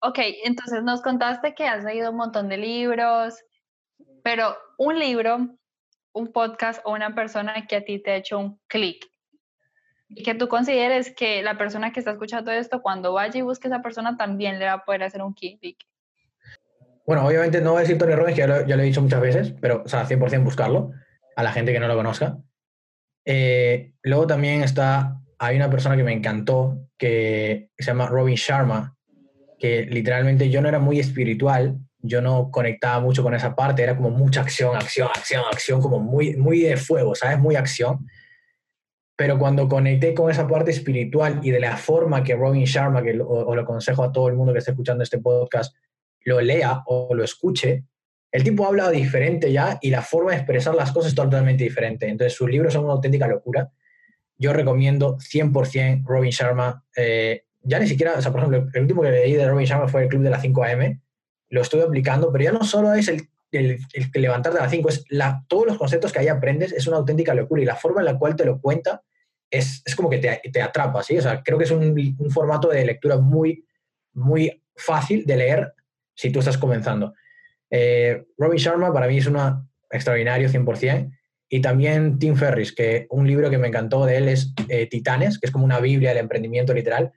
[0.00, 3.34] ok, entonces nos contaste que has leído un montón de libros,
[4.22, 5.56] pero un libro,
[6.12, 9.11] un podcast o una persona que a ti te ha hecho un clic
[10.14, 13.68] y que tú consideres que la persona que está escuchando esto, cuando vaya y busque
[13.68, 15.78] a esa persona, también le va a poder hacer un clic.
[17.06, 19.54] Bueno, obviamente no voy a decir Tony Robbins, que ya lo, he dicho muchas veces,
[19.60, 20.92] pero, o sea, 100% buscarlo,
[21.34, 22.38] a la gente que no lo conozca.
[23.24, 28.96] Eh, luego también está, hay una persona que me encantó, que se llama Robin Sharma,
[29.58, 33.96] que literalmente yo no era muy espiritual, yo no conectaba mucho con esa parte, era
[33.96, 37.38] como mucha acción, acción, acción, acción, como muy, muy de fuego, ¿sabes?
[37.38, 38.06] Muy acción
[39.22, 43.14] pero cuando conecté con esa parte espiritual y de la forma que Robin Sharma, que
[43.14, 45.76] lo, o, lo aconsejo a todo el mundo que esté escuchando este podcast,
[46.24, 47.84] lo lea o lo escuche,
[48.32, 52.08] el tipo habla diferente ya y la forma de expresar las cosas es totalmente diferente.
[52.08, 53.70] Entonces sus libros son una auténtica locura.
[54.38, 56.84] Yo recomiendo 100% Robin Sharma.
[56.96, 59.86] Eh, ya ni siquiera, o sea, por ejemplo, el último que leí de Robin Sharma
[59.86, 61.00] fue el Club de las 5 AM.
[61.48, 64.88] Lo estoy aplicando, pero ya no solo es el, el, el levantar de las 5,
[64.88, 68.00] es la, todos los conceptos que ahí aprendes, es una auténtica locura y la forma
[68.00, 69.04] en la cual te lo cuenta
[69.52, 71.18] es, es como que te, te, atrapa, ¿sí?
[71.18, 73.66] O sea, creo que es un, un, formato de lectura muy,
[74.14, 75.74] muy fácil de leer
[76.14, 77.12] si tú estás comenzando.
[77.70, 81.10] Eh, Robin Sharma para mí es una extraordinario 100%.
[81.50, 85.38] Y también Tim Ferris, que un libro que me encantó de él es eh, Titanes,
[85.38, 87.12] que es como una Biblia del emprendimiento literal.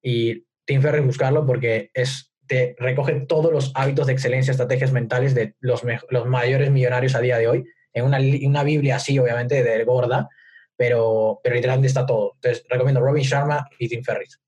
[0.00, 5.34] Y Tim Ferris buscarlo porque es, te recoge todos los hábitos de excelencia, estrategias mentales
[5.34, 9.64] de los, los mayores millonarios a día de hoy, en una, una Biblia así, obviamente,
[9.64, 10.28] de gorda,
[10.76, 12.32] pero, pero literalmente está todo.
[12.34, 14.40] Entonces, recomiendo Robin Sharma y Tim Ferriss.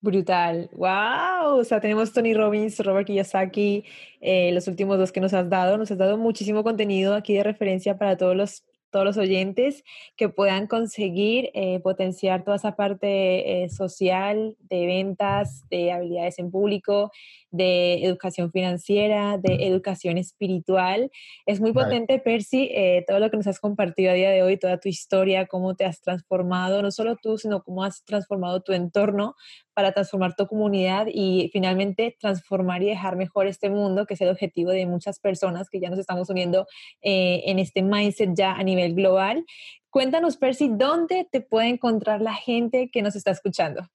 [0.00, 3.84] Brutal, wow, o sea, tenemos Tony Robbins, Robert Kiyosaki,
[4.20, 7.42] eh, los últimos dos que nos has dado, nos has dado muchísimo contenido aquí de
[7.42, 9.84] referencia para todos los todos los oyentes
[10.16, 16.50] que puedan conseguir eh, potenciar toda esa parte eh, social de ventas, de habilidades en
[16.50, 17.10] público,
[17.50, 21.10] de educación financiera, de educación espiritual.
[21.46, 24.56] Es muy potente, Percy, eh, todo lo que nos has compartido a día de hoy,
[24.56, 28.72] toda tu historia, cómo te has transformado, no solo tú, sino cómo has transformado tu
[28.72, 29.34] entorno
[29.74, 34.28] para transformar tu comunidad y finalmente transformar y dejar mejor este mundo, que es el
[34.28, 36.66] objetivo de muchas personas que ya nos estamos uniendo
[37.00, 39.44] eh, en este mindset ya a nivel global.
[39.90, 43.88] Cuéntanos, Percy, ¿dónde te puede encontrar la gente que nos está escuchando?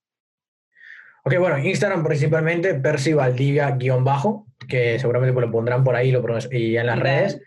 [1.26, 6.22] Ok, bueno, Instagram principalmente, Percy Valdivia-bajo, que seguramente lo pondrán por ahí lo,
[6.52, 7.42] y en las redes.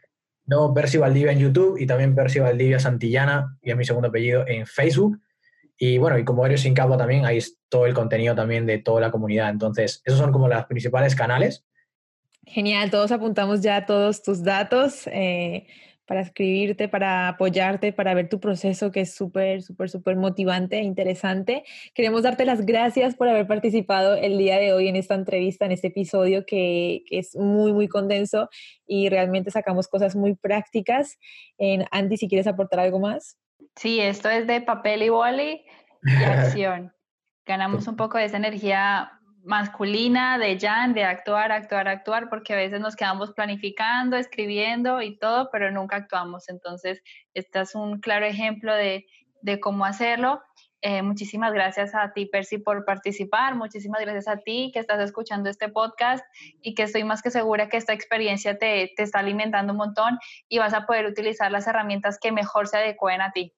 [0.47, 4.47] No, Percy Valdivia en YouTube y también Percy Valdivia Santillana, y es mi segundo apellido,
[4.47, 5.21] en Facebook.
[5.77, 8.79] Y bueno, y como eres sin cabo también, ahí es todo el contenido también de
[8.79, 9.51] toda la comunidad.
[9.51, 11.67] Entonces, esos son como los principales canales.
[12.47, 15.07] Genial, todos apuntamos ya todos tus datos.
[15.09, 15.67] Eh,
[16.07, 20.83] para escribirte, para apoyarte, para ver tu proceso que es súper, súper, súper motivante e
[20.83, 21.65] interesante.
[21.95, 25.73] Queremos darte las gracias por haber participado el día de hoy en esta entrevista, en
[25.73, 28.49] este episodio que, que es muy, muy condenso
[28.87, 31.19] y realmente sacamos cosas muy prácticas.
[31.59, 33.37] En, Andy, si quieres aportar algo más.
[33.75, 35.65] Sí, esto es de papel y boli
[36.03, 36.93] y acción.
[37.47, 39.16] Ganamos un poco de esa energía
[39.47, 45.17] masculina de Jan, de actuar, actuar, actuar, porque a veces nos quedamos planificando, escribiendo y
[45.19, 46.49] todo, pero nunca actuamos.
[46.49, 47.01] Entonces,
[47.33, 49.07] este es un claro ejemplo de,
[49.61, 50.43] cómo hacerlo.
[50.83, 53.55] Eh, muchísimas gracias a ti, Percy, por participar.
[53.55, 56.25] Muchísimas gracias a ti que estás escuchando este podcast
[56.61, 60.19] y que estoy más que segura que esta experiencia te, te está alimentando un montón
[60.49, 63.55] y vas a poder utilizar las herramientas que mejor se adecuen a ti.